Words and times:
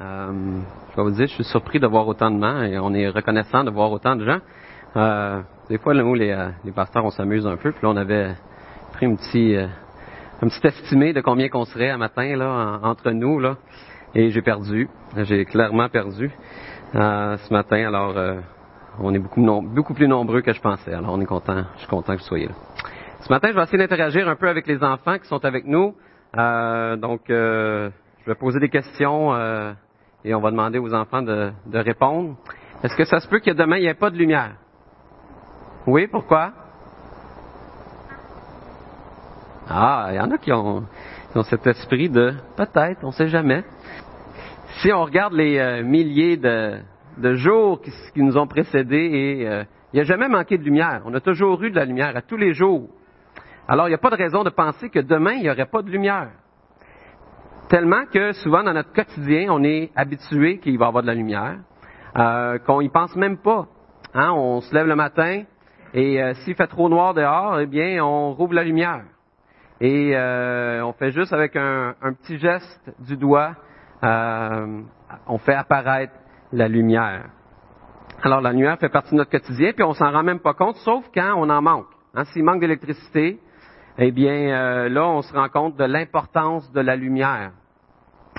Euh, 0.00 0.60
je 0.92 0.96
vais 0.96 1.02
vous 1.02 1.10
dire, 1.10 1.26
je 1.26 1.34
suis 1.34 1.44
surpris 1.44 1.80
de 1.80 1.86
voir 1.86 2.06
autant 2.06 2.30
de 2.30 2.40
gens 2.40 2.62
et 2.62 2.78
on 2.78 2.94
est 2.94 3.08
reconnaissant 3.08 3.64
de 3.64 3.70
voir 3.70 3.90
autant 3.90 4.14
de 4.16 4.24
gens. 4.24 4.38
Euh, 4.96 5.40
des 5.68 5.78
fois, 5.78 5.92
nous, 5.94 6.14
les, 6.14 6.30
euh, 6.30 6.48
les 6.64 6.72
pasteurs, 6.72 7.04
on 7.04 7.10
s'amuse 7.10 7.46
un 7.46 7.56
peu. 7.56 7.72
Puis 7.72 7.80
là, 7.82 7.90
on 7.90 7.96
avait 7.96 8.34
pris 8.92 9.06
un 9.06 9.14
petit, 9.16 9.56
euh, 9.56 9.66
un 10.40 10.48
petit 10.48 10.66
estimé 10.66 11.12
de 11.12 11.20
combien 11.20 11.48
qu'on 11.48 11.64
serait 11.64 11.90
un 11.90 11.98
matin 11.98 12.36
là, 12.36 12.48
en- 12.82 12.88
entre 12.90 13.10
nous. 13.10 13.40
Là, 13.40 13.56
et 14.14 14.30
j'ai 14.30 14.42
perdu. 14.42 14.88
J'ai 15.16 15.44
clairement 15.44 15.88
perdu 15.88 16.30
euh, 16.94 17.36
ce 17.36 17.52
matin. 17.52 17.88
Alors, 17.88 18.16
euh, 18.16 18.36
on 19.00 19.12
est 19.14 19.18
beaucoup, 19.18 19.42
beaucoup 19.62 19.94
plus 19.94 20.08
nombreux 20.08 20.40
que 20.42 20.52
je 20.52 20.60
pensais. 20.60 20.94
Alors, 20.94 21.12
on 21.12 21.20
est 21.20 21.26
content. 21.26 21.64
Je 21.74 21.80
suis 21.80 21.88
content 21.88 22.14
que 22.14 22.20
vous 22.20 22.26
soyez 22.26 22.46
là. 22.46 22.54
Ce 23.20 23.28
matin, 23.30 23.48
je 23.50 23.54
vais 23.56 23.62
essayer 23.64 23.78
d'interagir 23.78 24.28
un 24.28 24.36
peu 24.36 24.48
avec 24.48 24.66
les 24.68 24.82
enfants 24.82 25.18
qui 25.18 25.26
sont 25.26 25.44
avec 25.44 25.66
nous. 25.66 25.94
Euh, 26.36 26.96
donc, 26.96 27.28
euh, 27.30 27.90
je 28.24 28.30
vais 28.30 28.36
poser 28.36 28.60
des 28.60 28.68
questions 28.68 29.34
euh, 29.34 29.72
et 30.24 30.34
on 30.34 30.40
va 30.40 30.50
demander 30.50 30.78
aux 30.78 30.92
enfants 30.94 31.22
de, 31.22 31.52
répondre. 31.72 32.36
Est-ce 32.82 32.96
que 32.96 33.04
ça 33.04 33.20
se 33.20 33.28
peut 33.28 33.40
que 33.40 33.50
demain, 33.50 33.76
il 33.76 33.82
n'y 33.82 33.86
ait 33.86 33.94
pas 33.94 34.10
de 34.10 34.16
lumière? 34.16 34.54
Oui, 35.86 36.06
pourquoi? 36.06 36.52
Ah, 39.68 40.08
il 40.10 40.16
y 40.16 40.20
en 40.20 40.30
a 40.30 40.38
qui 40.38 40.52
ont, 40.52 40.84
cet 41.44 41.66
esprit 41.66 42.08
de 42.08 42.34
peut-être, 42.56 43.04
on 43.04 43.08
ne 43.08 43.12
sait 43.12 43.28
jamais. 43.28 43.64
Si 44.80 44.92
on 44.92 45.04
regarde 45.04 45.34
les 45.34 45.58
euh, 45.58 45.82
milliers 45.82 46.36
de, 46.36 47.34
jours 47.34 47.80
qui, 47.80 47.92
qui 48.14 48.22
nous 48.22 48.36
ont 48.36 48.46
précédés, 48.46 48.96
et 48.96 49.48
euh, 49.48 49.64
il 49.92 49.96
n'y 49.96 50.00
a 50.00 50.04
jamais 50.04 50.28
manqué 50.28 50.58
de 50.58 50.62
lumière. 50.62 51.02
On 51.04 51.14
a 51.14 51.20
toujours 51.20 51.62
eu 51.62 51.70
de 51.70 51.76
la 51.76 51.84
lumière 51.84 52.16
à 52.16 52.22
tous 52.22 52.36
les 52.36 52.52
jours. 52.54 52.88
Alors, 53.66 53.86
il 53.86 53.90
n'y 53.90 53.94
a 53.94 53.98
pas 53.98 54.10
de 54.10 54.16
raison 54.16 54.44
de 54.44 54.50
penser 54.50 54.88
que 54.88 54.98
demain, 54.98 55.32
il 55.32 55.42
n'y 55.42 55.50
aurait 55.50 55.66
pas 55.66 55.82
de 55.82 55.90
lumière. 55.90 56.30
Tellement 57.68 58.06
que 58.06 58.32
souvent, 58.32 58.62
dans 58.62 58.72
notre 58.72 58.94
quotidien, 58.94 59.48
on 59.50 59.62
est 59.62 59.90
habitué 59.94 60.58
qu'il 60.58 60.78
va 60.78 60.86
y 60.86 60.88
avoir 60.88 61.02
de 61.02 61.08
la 61.08 61.14
lumière, 61.14 61.58
euh, 62.16 62.58
qu'on 62.60 62.80
y 62.80 62.88
pense 62.88 63.14
même 63.14 63.36
pas. 63.36 63.66
Hein, 64.14 64.30
on 64.32 64.62
se 64.62 64.74
lève 64.74 64.86
le 64.86 64.96
matin 64.96 65.42
et 65.92 66.22
euh, 66.22 66.32
s'il 66.34 66.54
fait 66.54 66.66
trop 66.66 66.88
noir 66.88 67.12
dehors, 67.12 67.60
eh 67.60 67.66
bien, 67.66 68.02
on 68.02 68.32
rouvre 68.32 68.54
la 68.54 68.64
lumière. 68.64 69.02
Et 69.82 70.16
euh, 70.16 70.82
on 70.82 70.94
fait 70.94 71.10
juste 71.10 71.34
avec 71.34 71.56
un, 71.56 71.94
petit 72.22 72.38
geste 72.38 72.90
du 73.00 73.18
doigt, 73.18 73.54
euh, 74.02 74.80
on 75.26 75.36
fait 75.36 75.54
apparaître 75.54 76.14
la 76.52 76.68
lumière. 76.68 77.26
Alors 78.22 78.40
la 78.40 78.52
lumière 78.52 78.78
fait 78.78 78.88
partie 78.88 79.12
de 79.12 79.16
notre 79.16 79.30
quotidien, 79.30 79.72
puis 79.74 79.84
on 79.84 79.92
s'en 79.92 80.10
rend 80.10 80.22
même 80.22 80.40
pas 80.40 80.54
compte, 80.54 80.76
sauf 80.76 81.04
quand 81.14 81.34
on 81.36 81.50
en 81.50 81.60
manque. 81.60 81.86
Hein, 82.14 82.24
S'il 82.24 82.44
manque 82.44 82.60
d'électricité, 82.60 83.38
eh 84.00 84.12
bien 84.12 84.30
euh, 84.30 84.88
là, 84.88 85.08
on 85.08 85.22
se 85.22 85.32
rend 85.32 85.48
compte 85.48 85.76
de 85.76 85.84
l'importance 85.84 86.70
de 86.72 86.80
la 86.80 86.94
lumière. 86.94 87.50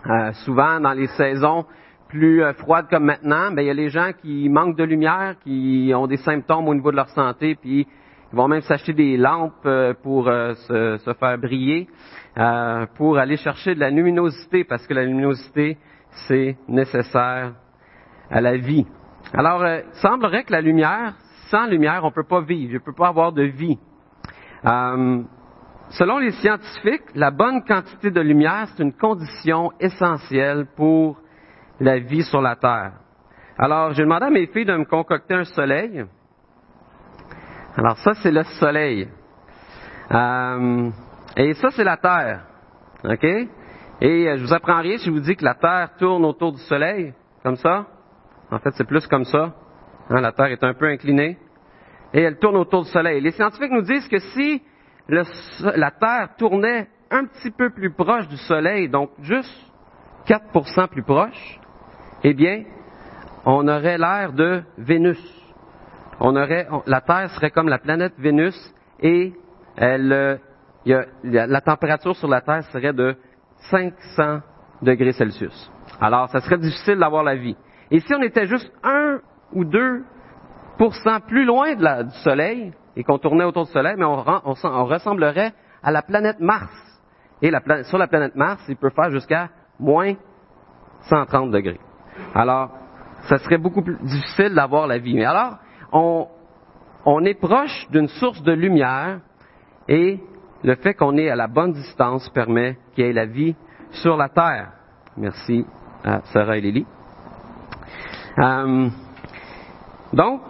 Euh, 0.05 0.31
souvent, 0.45 0.79
dans 0.79 0.93
les 0.93 1.07
saisons 1.07 1.65
plus 2.07 2.41
euh, 2.41 2.53
froides 2.53 2.87
comme 2.89 3.03
maintenant, 3.03 3.51
ben, 3.51 3.61
il 3.61 3.67
y 3.67 3.69
a 3.69 3.73
les 3.73 3.89
gens 3.89 4.11
qui 4.21 4.47
manquent 4.47 4.77
de 4.77 4.85
lumière, 4.85 5.35
qui 5.43 5.91
ont 5.93 6.07
des 6.07 6.17
symptômes 6.17 6.69
au 6.69 6.73
niveau 6.73 6.91
de 6.91 6.95
leur 6.95 7.09
santé, 7.09 7.55
puis 7.55 7.85
ils 8.31 8.35
vont 8.35 8.47
même 8.47 8.61
s'acheter 8.61 8.93
des 8.93 9.17
lampes 9.17 9.53
euh, 9.65 9.93
pour 10.01 10.25
se, 10.27 10.97
se 10.97 11.13
faire 11.13 11.37
briller, 11.37 11.89
pour 12.95 13.17
aller 13.17 13.35
chercher 13.35 13.75
de 13.75 13.81
la 13.81 13.89
luminosité, 13.89 14.63
parce 14.63 14.87
que 14.87 14.93
la 14.93 15.03
luminosité, 15.03 15.77
c'est 16.27 16.55
nécessaire 16.69 17.53
à 18.29 18.39
la 18.39 18.55
vie. 18.55 18.85
Alors, 19.33 19.65
il 19.65 19.83
semblerait 20.01 20.45
que 20.45 20.53
la 20.53 20.61
lumière, 20.61 21.15
sans 21.49 21.65
lumière, 21.65 22.01
on 22.03 22.09
ne 22.09 22.13
peut 22.13 22.23
pas 22.23 22.39
vivre, 22.39 22.71
je 22.71 22.77
ne 22.77 22.83
peux 22.83 22.93
pas 22.93 23.09
avoir 23.09 23.33
de 23.33 23.43
vie. 23.43 23.77
Selon 25.89 26.19
les 26.19 26.31
scientifiques, 26.31 27.03
la 27.15 27.31
bonne 27.31 27.63
quantité 27.63 28.11
de 28.11 28.21
lumière, 28.21 28.67
c'est 28.69 28.83
une 28.83 28.93
condition 28.93 29.71
essentielle 29.79 30.67
pour 30.75 31.17
la 31.79 31.99
vie 31.99 32.23
sur 32.23 32.41
la 32.41 32.55
Terre. 32.55 32.93
Alors, 33.57 33.93
j'ai 33.93 34.03
demandé 34.03 34.25
à 34.25 34.29
mes 34.29 34.47
filles 34.47 34.65
de 34.65 34.75
me 34.75 34.85
concocter 34.85 35.35
un 35.35 35.43
soleil. 35.43 36.05
Alors, 37.75 37.97
ça, 37.97 38.13
c'est 38.15 38.31
le 38.31 38.43
soleil. 38.43 39.07
Euh, 40.11 40.89
et 41.35 41.53
ça, 41.55 41.69
c'est 41.71 41.83
la 41.83 41.97
Terre. 41.97 42.45
OK? 43.03 43.23
Et 44.01 44.27
euh, 44.27 44.37
je 44.37 44.43
vous 44.43 44.53
apprends 44.53 44.79
rien 44.79 44.97
si 44.97 45.05
je 45.05 45.11
vous 45.11 45.19
dis 45.19 45.35
que 45.35 45.43
la 45.43 45.55
Terre 45.55 45.89
tourne 45.97 46.23
autour 46.25 46.53
du 46.53 46.61
soleil, 46.61 47.13
comme 47.43 47.57
ça. 47.57 47.85
En 48.51 48.59
fait, 48.59 48.71
c'est 48.75 48.87
plus 48.87 49.05
comme 49.07 49.25
ça. 49.25 49.53
Hein, 50.09 50.21
la 50.21 50.31
Terre 50.31 50.47
est 50.47 50.63
un 50.63 50.73
peu 50.73 50.87
inclinée. 50.87 51.37
Et 52.13 52.21
elle 52.21 52.39
tourne 52.39 52.55
autour 52.55 52.83
du 52.83 52.89
soleil. 52.89 53.21
Les 53.21 53.31
scientifiques 53.31 53.71
nous 53.71 53.81
disent 53.81 54.07
que 54.07 54.19
si 54.19 54.63
la 55.09 55.91
Terre 55.91 56.29
tournait 56.37 56.87
un 57.11 57.25
petit 57.25 57.51
peu 57.51 57.69
plus 57.71 57.91
proche 57.91 58.27
du 58.27 58.37
soleil, 58.37 58.89
donc 58.89 59.09
juste 59.21 59.53
4% 60.27 60.87
plus 60.87 61.03
proche, 61.03 61.59
eh 62.23 62.33
bien, 62.33 62.63
on 63.45 63.67
aurait 63.67 63.97
l'air 63.97 64.33
de 64.33 64.61
Vénus. 64.77 65.19
On 66.19 66.35
aurait, 66.35 66.67
la 66.85 67.01
Terre 67.01 67.29
serait 67.31 67.49
comme 67.49 67.69
la 67.69 67.79
planète 67.79 68.13
Vénus 68.17 68.55
et 68.99 69.33
elle, 69.77 70.11
euh, 70.11 70.37
la 71.23 71.61
température 71.61 72.15
sur 72.15 72.27
la 72.27 72.41
Terre 72.41 72.63
serait 72.65 72.93
de 72.93 73.15
500 73.71 74.41
degrés 74.81 75.13
Celsius. 75.13 75.71
Alors, 75.99 76.29
ça 76.29 76.41
serait 76.41 76.57
difficile 76.57 76.99
d'avoir 76.99 77.23
la 77.23 77.35
vie. 77.35 77.55
Et 77.91 77.99
si 78.01 78.13
on 78.13 78.21
était 78.21 78.45
juste 78.45 78.71
1 78.83 79.19
ou 79.53 79.65
2% 79.65 81.19
plus 81.27 81.45
loin 81.45 81.73
de 81.75 81.83
la- 81.83 82.03
du 82.03 82.15
Soleil 82.17 82.73
et 82.99 83.03
qu'on 83.05 83.17
tournait 83.17 83.45
autour 83.45 83.65
du 83.65 83.71
Soleil, 83.71 83.95
mais 83.97 84.03
on, 84.03 84.21
ressemblerait 84.83 85.53
à 85.81 85.89
la 85.89 86.01
planète 86.01 86.41
Mars. 86.41 86.69
Et 87.41 87.49
sur 87.83 87.97
la 87.97 88.07
planète 88.07 88.35
Mars, 88.35 88.61
il 88.67 88.75
peut 88.75 88.89
faire 88.89 89.09
jusqu'à 89.09 89.47
moins 89.79 90.15
130 91.03 91.49
degrés. 91.49 91.79
Alors, 92.35 92.71
ça 93.29 93.37
serait 93.37 93.57
beaucoup 93.57 93.81
plus 93.81 93.97
difficile 94.01 94.53
d'avoir 94.53 94.85
la 94.85 94.97
vie. 94.97 95.15
Mais 95.15 95.23
alors, 95.23 95.59
on, 95.93 96.27
on 97.05 97.23
est 97.23 97.39
proche 97.39 97.87
d'une 97.89 98.09
source 98.09 98.43
de 98.43 98.51
lumière 98.51 99.21
et 99.87 100.19
le 100.65 100.75
fait 100.75 100.93
qu'on 100.93 101.15
est 101.15 101.29
à 101.29 101.37
la 101.37 101.47
bonne 101.47 101.71
distance 101.71 102.27
permet 102.31 102.77
qu'il 102.93 103.05
y 103.05 103.09
ait 103.09 103.13
la 103.13 103.27
vie 103.27 103.55
sur 103.91 104.17
la 104.17 104.27
Terre. 104.27 104.73
Merci 105.15 105.65
à 106.03 106.19
Sarah 106.33 106.57
et 106.57 106.61
Lily. 106.61 106.85
Euh, 108.39 108.89
donc, 110.11 110.41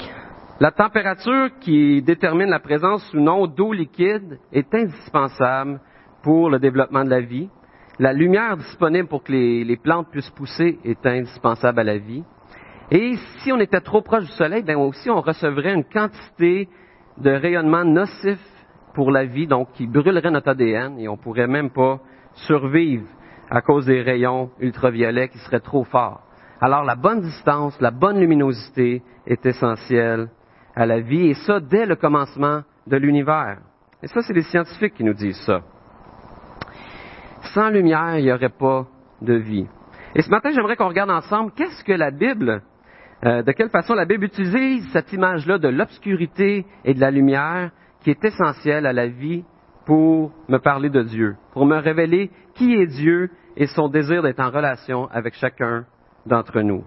la 0.60 0.72
température 0.72 1.52
qui 1.62 2.02
détermine 2.02 2.50
la 2.50 2.60
présence 2.60 3.14
ou 3.14 3.20
non 3.22 3.48
d'eau 3.48 3.72
liquide 3.72 4.40
est 4.52 4.74
indispensable 4.76 5.80
pour 6.22 6.50
le 6.50 6.60
développement 6.60 7.06
de 7.06 7.10
la 7.10 7.22
vie. 7.22 7.50
La 7.98 8.12
lumière 8.12 8.58
disponible 8.58 9.08
pour 9.08 9.24
que 9.24 9.32
les, 9.32 9.78
plantes 9.78 10.10
puissent 10.12 10.30
pousser 10.32 10.78
est 10.84 11.06
indispensable 11.06 11.80
à 11.80 11.84
la 11.86 11.98
vie. 11.98 12.26
Et 12.92 13.16
si 13.38 13.54
on 13.54 13.60
était 13.60 13.80
trop 13.80 14.02
proche 14.02 14.26
du 14.26 14.32
soleil, 14.32 14.64
bien 14.64 14.78
aussi 14.78 15.10
on 15.10 15.22
recevrait 15.22 15.74
une 15.74 15.86
quantité 15.86 16.68
de 17.18 17.30
rayonnement 17.30 17.86
nocif 17.86 18.40
pour 18.94 19.12
la 19.12 19.24
vie, 19.24 19.48
donc 19.48 19.72
qui 19.74 19.88
brûlerait 19.88 20.32
notre 20.32 20.50
ADN 20.50 21.00
et 21.00 21.08
on 21.08 21.16
pourrait 21.16 21.48
même 21.48 21.70
pas 21.70 22.00
survivre 22.34 23.08
à 23.50 23.62
cause 23.62 23.86
des 23.86 24.02
rayons 24.02 24.50
ultraviolets 24.60 25.30
qui 25.30 25.38
seraient 25.38 25.62
trop 25.62 25.86
forts. 25.86 26.22
Alors 26.60 26.84
la 26.84 26.96
bonne 26.96 27.22
distance, 27.22 27.80
la 27.80 27.92
bonne 27.92 28.20
luminosité 28.20 29.02
est 29.26 29.46
essentielle 29.46 30.28
à 30.80 30.86
la 30.86 31.02
vie 31.02 31.28
et 31.28 31.34
ça 31.34 31.60
dès 31.60 31.86
le 31.86 31.98
commencement 31.98 32.62
de 32.88 32.96
l'univers. 32.96 33.58
Et 34.02 34.08
ça, 34.08 34.22
c'est 34.22 34.32
les 34.32 34.44
scientifiques 34.44 34.94
qui 34.94 35.04
nous 35.04 35.14
disent 35.14 35.42
ça. 35.46 35.60
Sans 37.54 37.70
lumière, 37.70 38.18
il 38.18 38.24
n'y 38.24 38.32
aurait 38.32 38.48
pas 38.48 38.88
de 39.22 39.34
vie. 39.34 39.68
Et 40.16 40.22
ce 40.22 40.30
matin, 40.30 40.52
j'aimerais 40.56 40.78
qu'on 40.78 40.88
regarde 40.88 41.10
ensemble 41.10 41.52
qu'est-ce 41.52 41.84
que 41.84 41.92
la 41.92 42.12
Bible, 42.12 42.62
euh, 43.26 43.44
de 43.44 43.52
quelle 43.52 43.70
façon 43.70 43.94
la 43.94 44.06
Bible 44.06 44.24
utilise 44.24 44.90
cette 44.94 45.12
image-là 45.12 45.58
de 45.58 45.68
l'obscurité 45.68 46.66
et 46.86 46.94
de 46.94 47.02
la 47.02 47.12
lumière 47.12 47.72
qui 48.00 48.12
est 48.12 48.24
essentielle 48.24 48.86
à 48.86 48.94
la 48.94 49.08
vie 49.08 49.44
pour 49.86 50.32
me 50.48 50.60
parler 50.60 50.90
de 50.90 51.04
Dieu, 51.04 51.36
pour 51.52 51.66
me 51.66 51.76
révéler 51.76 52.32
qui 52.54 52.74
est 52.74 52.88
Dieu 52.88 53.30
et 53.58 53.68
son 53.68 53.90
désir 53.90 54.24
d'être 54.24 54.40
en 54.40 54.50
relation 54.50 55.10
avec 55.12 55.34
chacun 55.34 55.86
d'entre 56.26 56.62
nous. 56.62 56.86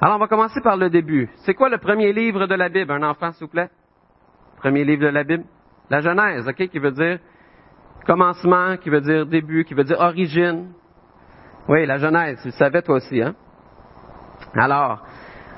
Alors, 0.00 0.16
on 0.16 0.20
va 0.20 0.28
commencer 0.28 0.60
par 0.60 0.76
le 0.76 0.90
début. 0.90 1.30
C'est 1.44 1.54
quoi 1.54 1.70
le 1.70 1.78
premier 1.78 2.12
livre 2.12 2.46
de 2.46 2.54
la 2.54 2.68
Bible? 2.68 2.92
Un 2.92 3.02
enfant, 3.02 3.32
s'il 3.32 3.46
vous 3.46 3.52
plaît? 3.52 3.70
Premier 4.58 4.84
livre 4.84 5.02
de 5.02 5.08
la 5.08 5.24
Bible? 5.24 5.44
La 5.88 6.00
Genèse, 6.00 6.46
OK, 6.46 6.68
qui 6.68 6.78
veut 6.78 6.90
dire 6.90 7.18
commencement, 8.06 8.76
qui 8.76 8.90
veut 8.90 9.00
dire 9.00 9.26
début, 9.26 9.64
qui 9.64 9.74
veut 9.74 9.84
dire 9.84 9.98
origine. 9.98 10.72
Oui, 11.68 11.86
la 11.86 11.98
Genèse, 11.98 12.38
tu 12.42 12.48
le 12.48 12.52
savais 12.52 12.82
toi 12.82 12.96
aussi, 12.96 13.20
hein? 13.20 13.34
Alors, 14.54 15.02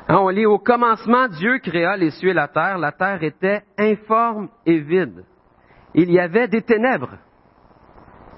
hein, 0.09 0.17
on 0.19 0.29
lit 0.29 0.47
au 0.47 0.59
commencement, 0.59 1.29
Dieu 1.29 1.59
créa 1.59 1.97
les 1.97 2.11
cieux 2.11 2.31
et 2.31 2.35
la 2.35 2.49
terre. 2.49 2.79
La 2.79 2.93
terre 2.93 3.23
était 3.23 3.63
informe 3.77 4.49
et 4.65 4.79
vide. 4.79 5.25
Il 5.95 6.11
y 6.11 6.21
avait 6.21 6.49
des 6.49 6.63
ténèbres, 6.63 7.19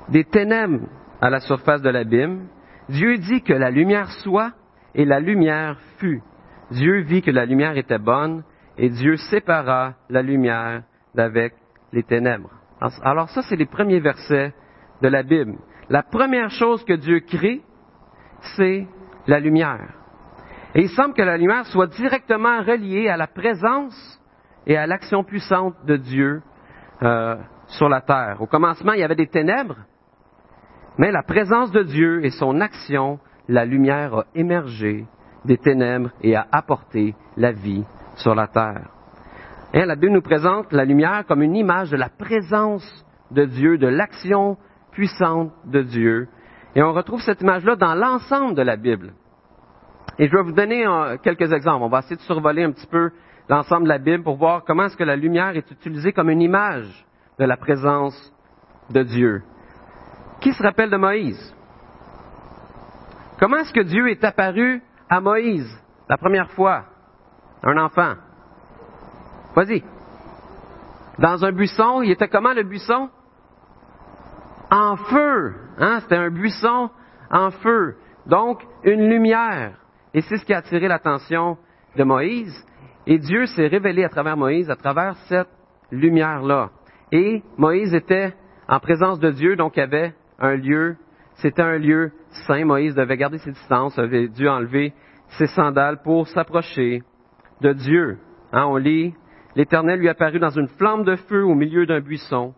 des 0.09 0.25
ténèbres 0.25 0.87
à 1.21 1.31
la 1.31 1.41
surface 1.41 1.83
de 1.83 1.91
l'abîme. 1.91 2.49
Dieu 2.89 3.19
dit 3.19 3.43
que 3.43 3.53
la 3.53 3.71
lumière 3.71 4.11
soit 4.23 4.53
et 4.95 5.05
la 5.05 5.21
lumière 5.21 5.79
fut. 5.99 6.23
Dieu 6.71 7.01
vit 7.01 7.23
que 7.23 7.31
la 7.31 7.47
lumière 7.47 7.77
était 7.77 7.99
bonne 7.99 8.43
et 8.79 8.89
Dieu 8.89 9.17
sépara 9.17 9.95
la 10.09 10.23
lumière 10.23 10.83
d'avec 11.15 11.55
les 11.93 12.03
ténèbres. 12.03 12.51
Alors 13.03 13.29
ça, 13.31 13.43
c'est 13.43 13.57
les 13.57 13.67
premiers 13.67 14.01
versets 14.01 14.55
de 15.03 15.09
la 15.09 15.23
Bible. 15.23 15.59
La 15.89 16.03
première 16.03 16.51
chose 16.51 16.85
que 16.85 16.93
Dieu 16.93 17.21
crée, 17.21 17.63
c'est 18.57 18.87
la 19.27 19.41
lumière. 19.41 19.95
Et 20.75 20.83
il 20.83 20.89
semble 20.91 21.15
que 21.15 21.23
la 21.23 21.37
lumière 21.37 21.67
soit 21.67 21.89
directement 21.89 22.63
reliée 22.63 23.09
à 23.09 23.17
la 23.17 23.27
présence 23.27 24.21
et 24.67 24.77
à 24.77 24.87
l'action 24.87 25.25
puissante 25.25 25.75
de 25.85 25.97
Dieu 25.97 26.43
euh, 27.03 27.37
sur 27.67 27.89
la 27.89 28.01
terre. 28.01 28.37
Au 28.41 28.47
commencement, 28.47 28.93
il 28.93 29.01
y 29.01 29.05
avait 29.05 29.17
des 29.17 29.27
ténèbres, 29.27 29.79
mais 30.97 31.11
la 31.11 31.23
présence 31.23 31.73
de 31.73 31.83
Dieu 31.83 32.25
et 32.25 32.31
son 32.31 32.61
action, 32.61 33.19
la 33.49 33.65
lumière 33.65 34.15
a 34.15 34.25
émergé 34.35 35.07
des 35.45 35.59
ténèbres 35.59 36.11
et 36.23 36.37
a 36.37 36.47
apporté 36.53 37.15
la 37.37 37.53
vie 37.53 37.85
sur 38.17 38.35
la 38.35 38.47
terre. 38.47 38.91
Et 39.73 39.85
la 39.85 39.95
Bible 39.95 40.13
nous 40.13 40.23
présente 40.23 40.73
la 40.73 40.85
lumière 40.85 41.25
comme 41.27 41.43
une 41.43 41.57
image 41.57 41.91
de 41.91 41.97
la 41.97 42.09
présence 42.09 43.07
de 43.31 43.45
Dieu, 43.45 43.79
de 43.79 43.87
l'action 43.87 44.57
puissante 44.91 45.53
de 45.65 45.83
Dieu. 45.83 46.29
Et 46.75 46.83
on 46.83 46.93
retrouve 46.93 47.21
cette 47.23 47.41
image-là 47.41 47.77
dans 47.77 47.95
l'ensemble 47.95 48.55
de 48.55 48.63
la 48.63 48.77
Bible. 48.77 49.13
Et 50.19 50.29
je 50.29 50.37
vais 50.37 50.43
vous 50.43 50.53
donner 50.53 50.87
euh, 50.87 51.17
quelques 51.23 51.53
exemples. 51.53 51.85
On 51.85 51.89
va 51.89 52.01
essayer 52.01 52.17
de 52.17 52.21
survoler 52.23 52.65
un 52.65 52.73
petit 52.73 52.87
peu 52.87 53.11
l'ensemble 53.49 53.85
de 53.85 53.89
la 53.89 53.99
Bible 53.99 54.23
pour 54.23 54.37
voir 54.37 54.65
comment 54.65 54.85
est-ce 54.85 54.97
que 54.97 55.05
la 55.05 55.17
lumière 55.17 55.57
est 55.57 55.71
utilisée 55.71 56.13
comme 56.13 56.31
une 56.31 56.43
image 56.43 57.07
de 57.39 57.45
la 57.45 57.57
présence 57.57 58.33
de 58.91 59.03
Dieu. 59.03 59.43
Qui 60.41 60.53
se 60.53 60.63
rappelle 60.63 60.91
de 60.91 60.97
Moïse? 60.97 61.55
Comment 63.41 63.57
est-ce 63.57 63.73
que 63.73 63.81
Dieu 63.81 64.09
est 64.11 64.23
apparu 64.23 64.83
à 65.09 65.21
Moïse 65.23 65.69
la 66.11 66.19
première 66.19 66.51
fois? 66.51 66.85
Un 67.63 67.79
enfant. 67.79 68.15
Vas-y. 69.57 69.83
Dans 71.19 71.43
un 71.45 71.53
buisson, 71.53 72.03
il 72.03 72.11
était 72.11 72.29
comment 72.29 72.53
le 72.53 72.65
buisson? 72.65 73.09
En 74.71 74.97
feu. 74.97 75.55
Hein? 75.79 76.01
C'était 76.01 76.17
un 76.17 76.31
buisson 76.31 76.91
en 77.31 77.51
feu. 77.51 77.97
Donc, 78.27 78.63
une 78.85 79.09
lumière. 79.09 79.73
Et 80.13 80.21
c'est 80.21 80.37
ce 80.37 80.45
qui 80.45 80.53
a 80.53 80.59
attiré 80.59 80.87
l'attention 80.87 81.57
de 81.97 82.05
Moïse. 82.05 82.55
Et 83.07 83.19
Dieu 83.19 83.47
s'est 83.47 83.69
révélé 83.69 84.05
à 84.05 84.11
travers 84.11 84.37
Moïse, 84.37 84.71
à 84.71 84.77
travers 84.77 85.17
cette 85.29 85.49
lumière-là. 85.91 86.71
Et 87.11 87.43
Moïse 87.57 87.95
était 87.95 88.35
en 88.69 88.79
présence 88.81 89.19
de 89.19 89.31
Dieu, 89.31 89.57
donc 89.57 89.77
il 89.77 89.81
y 89.81 89.83
avait 89.83 90.15
un 90.39 90.55
lieu, 90.57 90.97
c'était 91.41 91.63
un 91.63 91.79
lieu 91.79 92.13
saint. 92.47 92.65
Moïse 92.65 92.95
devait 92.95 93.17
garder 93.17 93.39
ses 93.39 93.53
distances, 93.53 93.99
avait 93.99 94.29
dû 94.29 94.49
enlever 94.49 94.93
ses 95.39 95.47
sandales 95.47 96.03
pour 96.03 96.29
s'approcher 96.29 97.03
de 97.61 97.73
Dieu. 97.73 98.19
Hein, 98.53 98.65
on 98.67 98.77
lit, 98.77 99.15
l'Éternel 99.57 100.01
lui 100.01 100.09
apparut 100.09 100.41
dans 100.41 100.51
une 100.51 100.69
flamme 100.69 101.05
de 101.05 101.17
feu 101.17 101.45
au 101.45 101.55
milieu 101.55 101.87
d'un 101.87 102.01
buisson. 102.01 102.55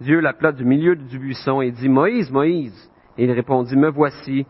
Dieu 0.00 0.20
l'appela 0.20 0.52
du 0.52 0.64
milieu 0.64 0.96
du 0.96 1.18
buisson 1.18 1.60
et 1.60 1.70
dit, 1.70 1.88
Moïse, 1.88 2.30
Moïse. 2.30 2.90
Et 3.16 3.24
il 3.24 3.32
répondit, 3.32 3.76
Me 3.76 3.90
voici. 3.90 4.46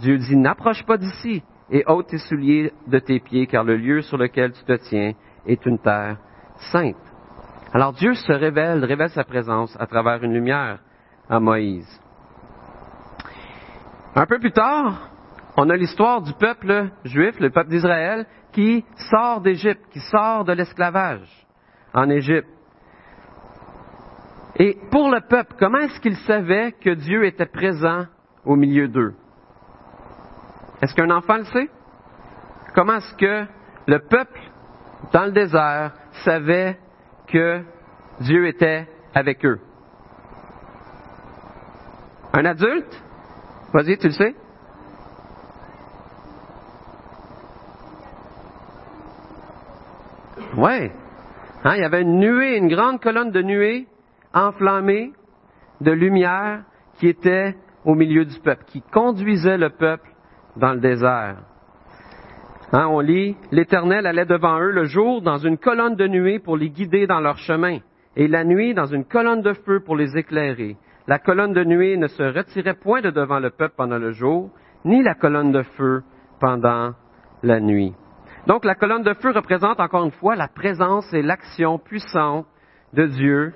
Dieu 0.00 0.18
dit, 0.18 0.36
N'approche 0.36 0.84
pas 0.84 0.96
d'ici 0.96 1.42
et 1.70 1.84
ôte 1.86 2.06
tes 2.08 2.18
souliers 2.18 2.72
de 2.86 2.98
tes 2.98 3.20
pieds, 3.20 3.46
car 3.46 3.64
le 3.64 3.76
lieu 3.76 4.02
sur 4.02 4.16
lequel 4.16 4.52
tu 4.52 4.64
te 4.64 4.76
tiens 4.88 5.12
est 5.46 5.66
une 5.66 5.78
terre 5.78 6.18
sainte. 6.72 6.96
Alors 7.72 7.92
Dieu 7.92 8.14
se 8.14 8.32
révèle, 8.32 8.84
révèle 8.84 9.10
sa 9.10 9.24
présence 9.24 9.76
à 9.78 9.86
travers 9.86 10.22
une 10.22 10.32
lumière 10.32 10.78
à 11.28 11.40
Moïse. 11.40 12.00
Un 14.18 14.24
peu 14.24 14.38
plus 14.38 14.52
tard, 14.52 15.10
on 15.58 15.68
a 15.68 15.76
l'histoire 15.76 16.22
du 16.22 16.32
peuple 16.32 16.88
juif, 17.04 17.38
le 17.38 17.50
peuple 17.50 17.68
d'Israël, 17.68 18.24
qui 18.50 18.82
sort 19.10 19.42
d'Égypte, 19.42 19.84
qui 19.90 20.00
sort 20.00 20.46
de 20.46 20.54
l'esclavage 20.54 21.28
en 21.92 22.08
Égypte. 22.08 22.48
Et 24.58 24.78
pour 24.90 25.10
le 25.10 25.20
peuple, 25.20 25.54
comment 25.58 25.80
est-ce 25.80 26.00
qu'il 26.00 26.16
savait 26.16 26.72
que 26.72 26.94
Dieu 26.94 27.26
était 27.26 27.44
présent 27.44 28.06
au 28.46 28.56
milieu 28.56 28.88
d'eux? 28.88 29.12
Est-ce 30.80 30.94
qu'un 30.94 31.10
enfant 31.10 31.36
le 31.36 31.44
sait? 31.44 31.68
Comment 32.74 32.96
est-ce 32.96 33.14
que 33.16 33.46
le 33.86 33.98
peuple 33.98 34.40
dans 35.12 35.26
le 35.26 35.32
désert 35.32 35.92
savait 36.24 36.78
que 37.26 37.62
Dieu 38.20 38.46
était 38.46 38.88
avec 39.14 39.44
eux? 39.44 39.60
Un 42.32 42.46
adulte? 42.46 43.02
Vas-y, 43.72 43.98
tu 43.98 44.06
le 44.06 44.12
sais? 44.12 44.34
Oui. 50.56 50.90
Hein, 51.64 51.74
il 51.74 51.80
y 51.80 51.84
avait 51.84 52.02
une 52.02 52.18
nuée, 52.18 52.56
une 52.56 52.68
grande 52.68 53.00
colonne 53.00 53.30
de 53.30 53.42
nuée 53.42 53.86
enflammée 54.32 55.12
de 55.80 55.90
lumière 55.90 56.62
qui 56.94 57.08
était 57.08 57.56
au 57.84 57.94
milieu 57.94 58.24
du 58.24 58.38
peuple, 58.40 58.64
qui 58.66 58.82
conduisait 58.82 59.58
le 59.58 59.70
peuple 59.70 60.08
dans 60.56 60.72
le 60.72 60.80
désert. 60.80 61.36
Hein, 62.72 62.86
on 62.88 63.00
lit, 63.00 63.36
l'Éternel 63.52 64.06
allait 64.06 64.26
devant 64.26 64.58
eux 64.60 64.70
le 64.70 64.84
jour 64.84 65.22
dans 65.22 65.38
une 65.38 65.58
colonne 65.58 65.94
de 65.94 66.06
nuée 66.06 66.38
pour 66.38 66.56
les 66.56 66.70
guider 66.70 67.06
dans 67.06 67.20
leur 67.20 67.38
chemin, 67.38 67.78
et 68.16 68.26
la 68.26 68.44
nuit 68.44 68.74
dans 68.74 68.86
une 68.86 69.04
colonne 69.04 69.42
de 69.42 69.52
feu 69.52 69.80
pour 69.80 69.96
les 69.96 70.16
éclairer. 70.16 70.76
La 71.08 71.18
colonne 71.18 71.52
de 71.52 71.62
nuée 71.62 71.96
ne 71.96 72.08
se 72.08 72.22
retirait 72.22 72.74
point 72.74 73.00
de 73.00 73.10
devant 73.10 73.38
le 73.38 73.50
peuple 73.50 73.74
pendant 73.76 73.98
le 73.98 74.10
jour, 74.10 74.50
ni 74.84 75.02
la 75.02 75.14
colonne 75.14 75.52
de 75.52 75.62
feu 75.62 76.02
pendant 76.40 76.94
la 77.42 77.60
nuit. 77.60 77.94
Donc 78.46 78.64
la 78.64 78.74
colonne 78.74 79.02
de 79.02 79.14
feu 79.14 79.30
représente 79.30 79.80
encore 79.80 80.04
une 80.04 80.12
fois 80.12 80.36
la 80.36 80.48
présence 80.48 81.12
et 81.12 81.22
l'action 81.22 81.78
puissante 81.78 82.46
de 82.92 83.06
Dieu 83.06 83.52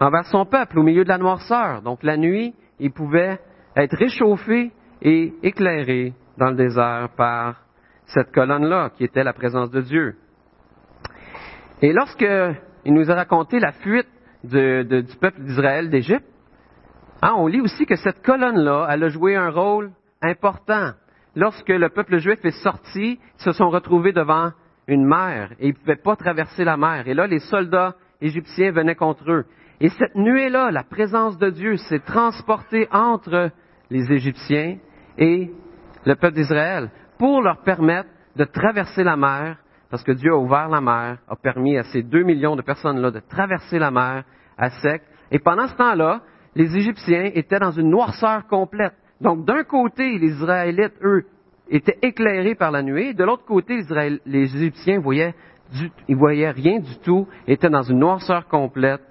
envers 0.00 0.24
son 0.26 0.46
peuple 0.46 0.78
au 0.78 0.82
milieu 0.82 1.04
de 1.04 1.08
la 1.08 1.18
noirceur. 1.18 1.82
Donc 1.82 2.02
la 2.02 2.16
nuit, 2.16 2.54
il 2.78 2.92
pouvait 2.92 3.38
être 3.76 3.96
réchauffé 3.96 4.72
et 5.02 5.34
éclairé 5.42 6.14
dans 6.38 6.50
le 6.50 6.56
désert 6.56 7.10
par 7.16 7.62
cette 8.06 8.32
colonne-là, 8.32 8.90
qui 8.96 9.04
était 9.04 9.22
la 9.22 9.32
présence 9.32 9.70
de 9.70 9.80
Dieu. 9.80 10.16
Et 11.82 11.92
lorsqu'il 11.92 12.94
nous 12.94 13.10
a 13.10 13.14
raconté 13.14 13.60
la 13.60 13.72
fuite 13.72 14.08
du 14.42 15.16
peuple 15.20 15.42
d'Israël 15.42 15.90
d'Égypte, 15.90 16.26
hein, 17.22 17.34
on 17.36 17.46
lit 17.46 17.60
aussi 17.60 17.86
que 17.86 17.96
cette 17.96 18.22
colonne-là, 18.22 18.88
elle 18.90 19.04
a 19.04 19.08
joué 19.08 19.36
un 19.36 19.50
rôle 19.50 19.90
important. 20.22 20.92
Lorsque 21.36 21.68
le 21.68 21.88
peuple 21.88 22.18
juif 22.18 22.44
est 22.44 22.62
sorti, 22.62 23.18
ils 23.38 23.42
se 23.42 23.52
sont 23.52 23.70
retrouvés 23.70 24.12
devant 24.12 24.52
une 24.86 25.06
mer 25.06 25.52
et 25.60 25.68
ils 25.68 25.74
ne 25.74 25.78
pouvaient 25.78 25.96
pas 25.96 26.16
traverser 26.16 26.64
la 26.64 26.76
mer. 26.76 27.06
Et 27.06 27.14
là, 27.14 27.26
les 27.26 27.38
soldats 27.38 27.94
égyptiens 28.20 28.72
venaient 28.72 28.96
contre 28.96 29.30
eux. 29.30 29.44
Et 29.80 29.88
cette 29.88 30.14
nuée-là, 30.14 30.70
la 30.70 30.82
présence 30.82 31.38
de 31.38 31.48
Dieu 31.48 31.76
s'est 31.76 32.00
transportée 32.00 32.86
entre 32.92 33.50
les 33.88 34.12
Égyptiens 34.12 34.76
et 35.16 35.50
le 36.04 36.14
peuple 36.16 36.34
d'Israël 36.34 36.90
pour 37.18 37.40
leur 37.40 37.62
permettre 37.62 38.08
de 38.36 38.44
traverser 38.44 39.02
la 39.02 39.16
mer, 39.16 39.56
parce 39.90 40.04
que 40.04 40.12
Dieu 40.12 40.32
a 40.32 40.36
ouvert 40.36 40.68
la 40.68 40.80
mer, 40.80 41.18
a 41.28 41.36
permis 41.36 41.78
à 41.78 41.82
ces 41.84 42.02
deux 42.02 42.22
millions 42.22 42.56
de 42.56 42.62
personnes-là 42.62 43.10
de 43.10 43.20
traverser 43.20 43.78
la 43.78 43.90
mer 43.90 44.24
à 44.58 44.70
sec. 44.70 45.02
Et 45.30 45.38
pendant 45.38 45.66
ce 45.66 45.74
temps-là, 45.76 46.20
les 46.54 46.76
Égyptiens 46.76 47.30
étaient 47.34 47.58
dans 47.58 47.70
une 47.70 47.90
noirceur 47.90 48.46
complète. 48.46 48.94
Donc 49.20 49.44
d'un 49.44 49.64
côté, 49.64 50.18
les 50.18 50.28
Israélites, 50.28 50.94
eux, 51.02 51.24
étaient 51.68 51.98
éclairés 52.02 52.54
par 52.54 52.70
la 52.70 52.82
nuée. 52.82 53.14
De 53.14 53.24
l'autre 53.24 53.44
côté, 53.44 53.80
les, 54.26 54.56
Égyptiens 54.56 54.98
voyaient, 54.98 55.34
ils 56.08 56.16
voyaient 56.16 56.50
rien 56.50 56.80
du 56.80 56.98
tout, 56.98 57.28
étaient 57.46 57.70
dans 57.70 57.82
une 57.82 57.98
noirceur 57.98 58.48
complète 58.48 59.02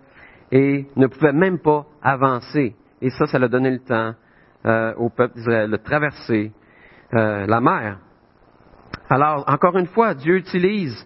et 0.52 0.88
ne 0.96 1.08
pouvaient 1.08 1.34
même 1.34 1.60
pas 1.60 1.86
avancer. 2.02 2.76
Et 3.02 3.10
ça, 3.12 3.28
ça 3.28 3.40
leur 3.40 3.50
donné 3.50 3.72
le 3.72 3.80
temps 3.80 4.14
euh, 4.66 4.94
au 4.96 5.10
peuple 5.10 5.36
d'Israël 5.36 5.72
de 5.72 5.78
traverser 5.78 6.52
euh, 7.14 7.46
la 7.48 7.62
mer. 7.62 8.00
Alors, 9.10 9.46
encore 9.48 9.78
une 9.78 9.88
fois, 9.88 10.14
Dieu 10.14 10.36
utilise 10.36 11.06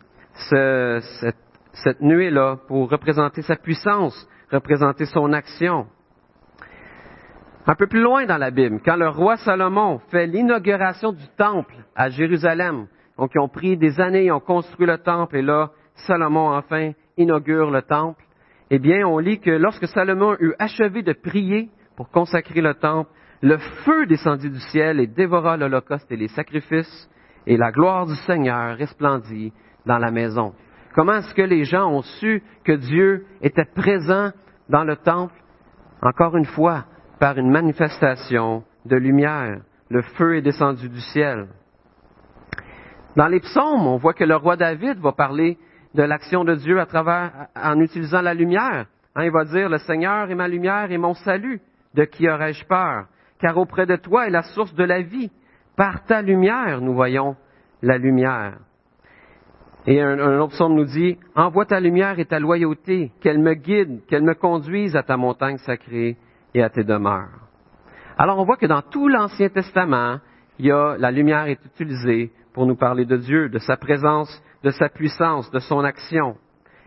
cette, 0.50 1.36
cette 1.74 2.02
nuée-là 2.02 2.58
pour 2.68 2.90
représenter 2.90 3.44
sa 3.44 3.56
puissance, 3.56 4.28
représenter 4.52 5.06
son 5.06 5.32
action. 5.34 5.86
Un 7.66 7.76
peu 7.76 7.88
plus 7.88 8.02
loin 8.02 8.26
dans 8.26 8.38
la 8.38 8.52
Bible, 8.52 8.82
quand 8.84 8.98
le 8.98 9.08
roi 9.08 9.38
Salomon 9.38 10.00
fait 10.12 10.28
l'inauguration 10.28 11.14
du 11.14 11.26
temple 11.38 11.76
à 11.96 12.10
Jérusalem, 12.10 12.88
donc 13.18 13.32
ils 13.34 13.40
ont 13.40 13.48
pris 13.48 13.78
des 13.78 14.02
années, 14.02 14.26
ils 14.26 14.34
ont 14.34 14.42
construit 14.42 14.86
le 14.86 14.98
temple, 14.98 15.38
et 15.38 15.42
là, 15.42 15.72
Salomon 16.06 16.52
enfin 16.54 16.92
inaugure 17.16 17.72
le 17.72 17.82
temple, 17.82 18.22
eh 18.70 18.80
bien, 18.80 19.08
on 19.08 19.18
lit 19.18 19.40
que 19.40 19.52
lorsque 19.52 19.88
Salomon 19.88 20.36
eut 20.42 20.54
achevé 20.60 21.04
de 21.04 21.14
prier 21.14 21.70
pour 21.96 22.10
consacrer 22.10 22.60
le 22.60 22.74
temple, 22.74 23.10
le 23.42 23.58
feu 23.86 24.08
descendit 24.08 24.50
du 24.50 24.60
ciel 24.60 25.00
et 25.00 25.08
dévora 25.08 25.56
l'holocauste 25.56 26.12
et 26.12 26.18
les 26.18 26.28
sacrifices, 26.28 27.10
et 27.48 27.56
la 27.56 27.72
gloire 27.72 28.08
du 28.08 28.16
Seigneur 28.16 28.76
resplendit 28.78 29.54
dans 29.86 30.00
la 30.00 30.12
maison. 30.12 30.54
Comment 30.94 31.14
est-ce 31.14 31.34
que 31.34 31.42
les 31.42 31.64
gens 31.64 31.90
ont 31.90 32.02
su 32.02 32.44
que 32.66 32.74
Dieu 32.74 33.26
était 33.42 33.70
présent 33.74 34.32
dans 34.68 34.84
le 34.84 34.98
temple? 34.98 35.36
Encore 36.02 36.36
une 36.36 36.46
fois, 36.46 36.86
par 37.24 37.38
une 37.38 37.52
manifestation 37.52 38.66
de 38.84 38.98
lumière. 38.98 39.62
Le 39.90 40.02
feu 40.02 40.36
est 40.36 40.42
descendu 40.42 40.90
du 40.90 41.00
ciel. 41.00 41.48
Dans 43.16 43.28
les 43.28 43.40
psaumes, 43.40 43.88
on 43.88 43.96
voit 43.96 44.14
que 44.14 44.26
le 44.26 44.36
roi 44.36 44.58
David 44.58 44.98
va 45.00 45.14
parler 45.14 45.58
de 45.94 46.04
l'action 46.04 46.44
de 46.44 46.56
Dieu 46.56 46.78
en 46.78 47.80
utilisant 47.80 48.22
la 48.22 48.34
lumière. 48.34 48.88
Hein, 49.16 49.24
il 49.24 49.32
va 49.32 49.46
dire, 49.46 49.70
le 49.70 49.78
Seigneur 49.78 50.30
est 50.30 50.36
ma 50.36 50.50
lumière 50.50 50.92
et 50.92 50.98
mon 50.98 51.14
salut. 51.14 51.62
De 51.94 52.04
qui 52.04 52.28
aurais-je 52.28 52.66
peur? 52.66 53.06
car 53.40 53.58
auprès 53.58 53.86
de 53.86 53.96
toi 53.96 54.28
est 54.28 54.30
la 54.30 54.44
source 54.44 54.74
de 54.74 54.84
la 54.84 55.02
vie. 55.02 55.32
Par 55.78 56.04
ta 56.04 56.22
lumière, 56.22 56.82
nous 56.82 56.94
voyons 56.94 57.38
la 57.82 57.98
lumière. 57.98 58.58
Et 59.88 60.02
un, 60.02 60.20
autre 60.42 60.56
psaume 60.56 60.76
nous 60.76 60.84
dit, 60.84 61.18
Envoie 61.36 61.66
ta 61.66 61.80
lumière 61.80 62.20
et 62.20 62.26
ta 62.26 62.42
loyauté, 62.42 63.14
qu'elle 63.22 63.40
me 63.40 63.54
guide, 63.54 64.02
qu'elle 64.08 64.24
me 64.24 64.34
conduise 64.34 64.98
à 64.98 65.04
ta 65.04 65.16
montagne 65.16 65.58
sacrée 65.60 66.18
et 66.54 66.62
à 66.62 66.70
tes 66.70 66.84
demeures. 66.84 67.30
Alors 68.18 68.40
on 68.40 68.46
voit 68.46 68.58
que 68.58 68.66
dans 68.66 68.82
tout 68.82 69.08
l'Ancien 69.08 69.50
Testament, 69.50 70.20
il 70.60 70.68
y 70.68 70.72
a, 70.72 70.96
la 70.98 71.12
lumière 71.12 71.48
est 71.48 71.64
utilisée 71.66 72.32
pour 72.54 72.66
nous 72.68 72.76
parler 72.76 73.06
de 73.06 73.18
Dieu, 73.18 73.50
de 73.50 73.58
sa 73.60 73.78
présence, 73.78 74.42
de 74.64 74.70
sa 74.70 74.90
puissance, 74.90 75.50
de 75.52 75.60
son 75.60 75.84
action. 75.84 76.38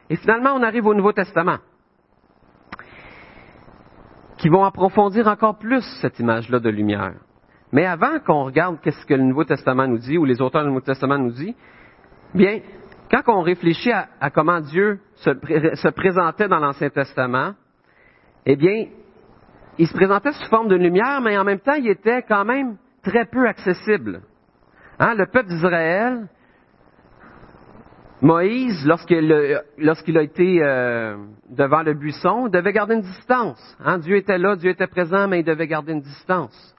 Et 0.08 0.16
finalement, 0.16 0.52
on 0.52 0.62
arrive 0.62 0.86
au 0.86 0.94
Nouveau 0.94 1.12
Testament, 1.12 1.58
qui 4.38 4.48
vont 4.48 4.64
approfondir 4.64 5.26
encore 5.26 5.58
plus 5.58 5.82
cette 6.00 6.18
image-là 6.20 6.60
de 6.60 6.70
lumière. 6.70 7.14
Mais 7.72 7.84
avant 7.84 8.20
qu'on 8.20 8.44
regarde 8.44 8.80
qu'est-ce 8.80 9.04
que 9.04 9.14
le 9.14 9.24
Nouveau 9.24 9.44
Testament 9.44 9.88
nous 9.88 9.98
dit, 9.98 10.16
ou 10.16 10.24
les 10.24 10.40
auteurs 10.40 10.62
du 10.62 10.68
Nouveau 10.68 10.80
Testament 10.80 11.18
nous 11.18 11.32
disent, 11.32 11.56
bien, 12.32 12.60
quand 13.10 13.22
on 13.26 13.42
réfléchit 13.42 13.90
à, 13.92 14.30
comment 14.30 14.60
Dieu 14.60 15.00
se, 15.16 15.30
se 15.30 15.88
présentait 15.88 16.48
dans 16.48 16.60
l'Ancien 16.60 16.90
Testament, 16.90 17.54
eh 18.44 18.54
bien, 18.54 18.86
il 19.78 19.86
se 19.86 19.92
présentait 19.92 20.32
sous 20.32 20.48
forme 20.48 20.68
de 20.68 20.76
lumière, 20.76 21.20
mais 21.20 21.36
en 21.36 21.44
même 21.44 21.60
temps, 21.60 21.74
il 21.74 21.88
était 21.88 22.22
quand 22.22 22.44
même 22.44 22.76
très 23.02 23.26
peu 23.26 23.46
accessible. 23.46 24.22
Hein, 24.98 25.14
le 25.14 25.26
peuple 25.26 25.48
d'Israël, 25.48 26.26
Moïse, 28.22 28.86
lorsqu'il, 28.86 30.16
a 30.16 30.22
été 30.22 30.62
euh, 30.62 31.16
devant 31.50 31.82
le 31.82 31.92
buisson, 31.92 32.48
devait 32.48 32.72
garder 32.72 32.94
une 32.94 33.02
distance. 33.02 33.76
Hein, 33.84 33.98
Dieu 33.98 34.16
était 34.16 34.38
là, 34.38 34.56
Dieu 34.56 34.70
était 34.70 34.86
présent, 34.86 35.28
mais 35.28 35.40
il 35.40 35.44
devait 35.44 35.66
garder 35.66 35.92
une 35.92 36.00
distance. 36.00 36.74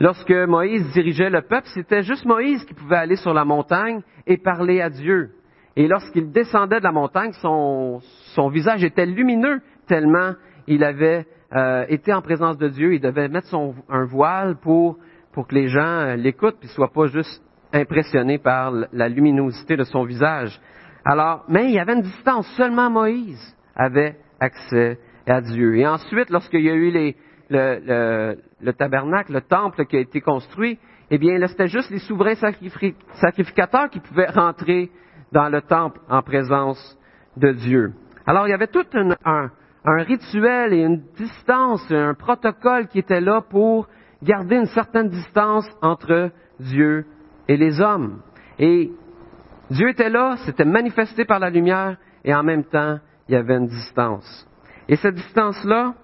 Lorsque 0.00 0.32
Moïse 0.32 0.90
dirigeait 0.92 1.30
le 1.30 1.42
peuple, 1.42 1.68
c'était 1.74 2.02
juste 2.02 2.24
Moïse 2.24 2.64
qui 2.64 2.74
pouvait 2.74 2.96
aller 2.96 3.16
sur 3.16 3.34
la 3.34 3.44
montagne 3.44 4.00
et 4.26 4.38
parler 4.38 4.80
à 4.80 4.90
Dieu. 4.90 5.30
Et 5.76 5.86
lorsqu'il 5.86 6.32
descendait 6.32 6.78
de 6.78 6.84
la 6.84 6.92
montagne, 6.92 7.32
son 7.32 8.48
visage 8.50 8.82
était 8.82 9.06
lumineux 9.06 9.60
tellement 9.86 10.32
il 10.70 10.84
avait 10.84 11.26
euh, 11.54 11.84
été 11.88 12.12
en 12.12 12.22
présence 12.22 12.58
de 12.58 12.68
Dieu. 12.68 12.94
Il 12.94 13.00
devait 13.00 13.28
mettre 13.28 13.48
son, 13.48 13.74
un 13.88 14.04
voile 14.04 14.56
pour 14.56 14.98
pour 15.32 15.46
que 15.46 15.54
les 15.54 15.68
gens 15.68 15.80
euh, 15.80 16.16
l'écoutent 16.16 16.58
puis 16.58 16.68
soient 16.68 16.92
pas 16.92 17.06
juste 17.06 17.42
impressionnés 17.72 18.38
par 18.38 18.72
la 18.92 19.08
luminosité 19.08 19.76
de 19.76 19.84
son 19.84 20.04
visage. 20.04 20.60
Alors, 21.04 21.44
mais 21.48 21.66
il 21.66 21.72
y 21.72 21.78
avait 21.78 21.94
une 21.94 22.02
distance. 22.02 22.46
Seulement 22.56 22.90
Moïse 22.90 23.56
avait 23.76 24.16
accès 24.40 24.98
à 25.26 25.40
Dieu. 25.40 25.76
Et 25.76 25.86
ensuite, 25.86 26.30
lorsqu'il 26.30 26.62
y 26.62 26.70
a 26.70 26.74
eu 26.74 26.90
les, 26.90 27.16
le, 27.48 28.36
le, 28.60 28.72
tabernacle, 28.72 29.32
le 29.32 29.40
temple 29.40 29.86
qui 29.86 29.96
a 29.96 30.00
été 30.00 30.20
construit, 30.20 30.78
eh 31.10 31.18
bien, 31.18 31.38
là, 31.38 31.48
c'était 31.48 31.68
juste 31.68 31.90
les 31.90 31.98
souverains 31.98 32.34
sacrificateurs 32.34 33.90
qui 33.90 34.00
pouvaient 34.00 34.30
rentrer 34.30 34.90
dans 35.32 35.48
le 35.48 35.62
temple 35.62 36.00
en 36.08 36.22
présence 36.22 36.98
de 37.36 37.52
Dieu. 37.52 37.92
Alors, 38.26 38.46
il 38.46 38.50
y 38.50 38.54
avait 38.54 38.66
tout 38.66 38.84
un, 38.94 39.10
un, 39.24 39.50
un 39.84 40.02
rituel 40.02 40.72
et 40.72 40.82
une 40.82 41.02
distance, 41.16 41.84
un 41.90 42.14
protocole 42.14 42.88
qui 42.88 42.98
était 42.98 43.20
là 43.20 43.40
pour 43.40 43.88
garder 44.22 44.56
une 44.56 44.66
certaine 44.66 45.08
distance 45.08 45.68
entre 45.80 46.30
Dieu 46.58 47.06
et 47.48 47.56
les 47.56 47.80
hommes. 47.80 48.20
Et 48.58 48.90
Dieu 49.70 49.88
était 49.88 50.10
là, 50.10 50.36
c'était 50.44 50.64
manifesté 50.64 51.24
par 51.24 51.38
la 51.38 51.48
lumière, 51.48 51.96
et 52.24 52.34
en 52.34 52.42
même 52.42 52.64
temps, 52.64 52.98
il 53.28 53.34
y 53.34 53.36
avait 53.36 53.56
une 53.56 53.68
distance. 53.68 54.46
Et 54.88 54.96
cette 54.96 55.14
distance-là, 55.14 55.94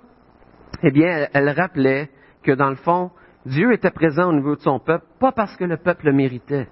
eh 0.82 0.90
bien, 0.90 1.26
elle, 1.32 1.50
rappelait 1.50 2.10
que 2.42 2.52
dans 2.52 2.70
le 2.70 2.76
fond, 2.76 3.10
Dieu 3.44 3.72
était 3.72 3.90
présent 3.90 4.30
au 4.30 4.32
niveau 4.32 4.56
de 4.56 4.60
son 4.60 4.78
peuple, 4.78 5.04
pas 5.20 5.32
parce 5.32 5.56
que 5.56 5.64
le 5.64 5.76
peuple 5.76 6.06
le 6.06 6.12
méritait. 6.12 6.68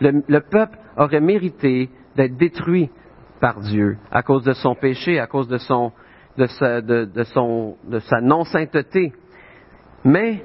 Le, 0.00 0.40
peuple 0.40 0.78
aurait 0.96 1.20
mérité 1.20 1.88
d'être 2.16 2.36
détruit 2.36 2.90
par 3.40 3.60
Dieu 3.60 3.98
à 4.10 4.22
cause 4.22 4.42
de 4.42 4.52
son 4.52 4.74
péché, 4.74 5.20
à 5.20 5.26
cause 5.28 5.46
de 5.48 5.58
son, 5.58 5.92
de 6.36 6.46
sa, 6.46 6.80
de 6.80 7.24
son, 7.24 7.76
de 7.84 7.98
sa 7.98 8.20
non-sainteté. 8.20 9.12
Mais 10.04 10.44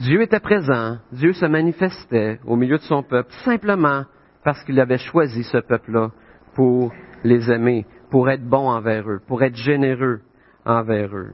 Dieu 0.00 0.22
était 0.22 0.40
présent, 0.40 0.98
Dieu 1.12 1.32
se 1.32 1.46
manifestait 1.46 2.38
au 2.44 2.56
milieu 2.56 2.76
de 2.76 2.82
son 2.82 3.02
peuple 3.02 3.32
simplement 3.44 4.04
parce 4.44 4.62
qu'il 4.64 4.78
avait 4.78 4.98
choisi 4.98 5.42
ce 5.44 5.58
peuple-là 5.58 6.10
pour 6.54 6.92
les 7.24 7.50
aimer, 7.50 7.86
pour 8.10 8.28
être 8.28 8.44
bon 8.44 8.68
envers 8.68 9.08
eux, 9.08 9.20
pour 9.26 9.42
être 9.42 9.56
généreux 9.56 10.20
envers 10.64 11.14
eux. 11.16 11.32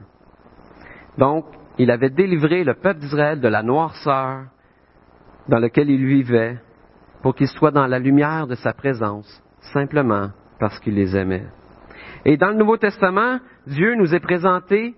Donc, 1.17 1.45
il 1.77 1.91
avait 1.91 2.09
délivré 2.09 2.63
le 2.63 2.73
peuple 2.75 3.01
d'Israël 3.01 3.39
de 3.39 3.47
la 3.47 3.63
noirceur 3.63 4.45
dans 5.49 5.59
laquelle 5.59 5.89
il 5.89 6.05
vivait 6.05 6.57
pour 7.21 7.35
qu'il 7.35 7.47
soit 7.47 7.71
dans 7.71 7.87
la 7.87 7.99
lumière 7.99 8.47
de 8.47 8.55
sa 8.55 8.73
présence, 8.73 9.43
simplement 9.73 10.29
parce 10.59 10.79
qu'il 10.79 10.95
les 10.95 11.15
aimait. 11.15 11.47
Et 12.25 12.37
dans 12.37 12.49
le 12.49 12.55
Nouveau 12.55 12.77
Testament, 12.77 13.39
Dieu 13.67 13.95
nous 13.95 14.13
est 14.13 14.19
présenté 14.19 14.95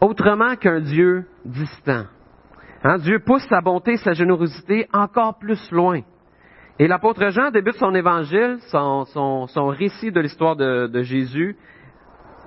autrement 0.00 0.56
qu'un 0.56 0.80
Dieu 0.80 1.26
distant. 1.44 2.04
Hein, 2.84 2.98
Dieu 2.98 3.20
pousse 3.20 3.46
sa 3.48 3.60
bonté, 3.60 3.96
sa 3.98 4.12
générosité 4.12 4.88
encore 4.92 5.38
plus 5.38 5.70
loin. 5.70 6.00
Et 6.78 6.88
l'apôtre 6.88 7.28
Jean 7.28 7.50
débute 7.50 7.76
son 7.76 7.94
évangile, 7.94 8.58
son, 8.70 9.66
récit 9.68 10.10
de 10.10 10.20
l'histoire 10.20 10.56
de, 10.56 10.88
de, 10.88 11.02
Jésus, 11.02 11.56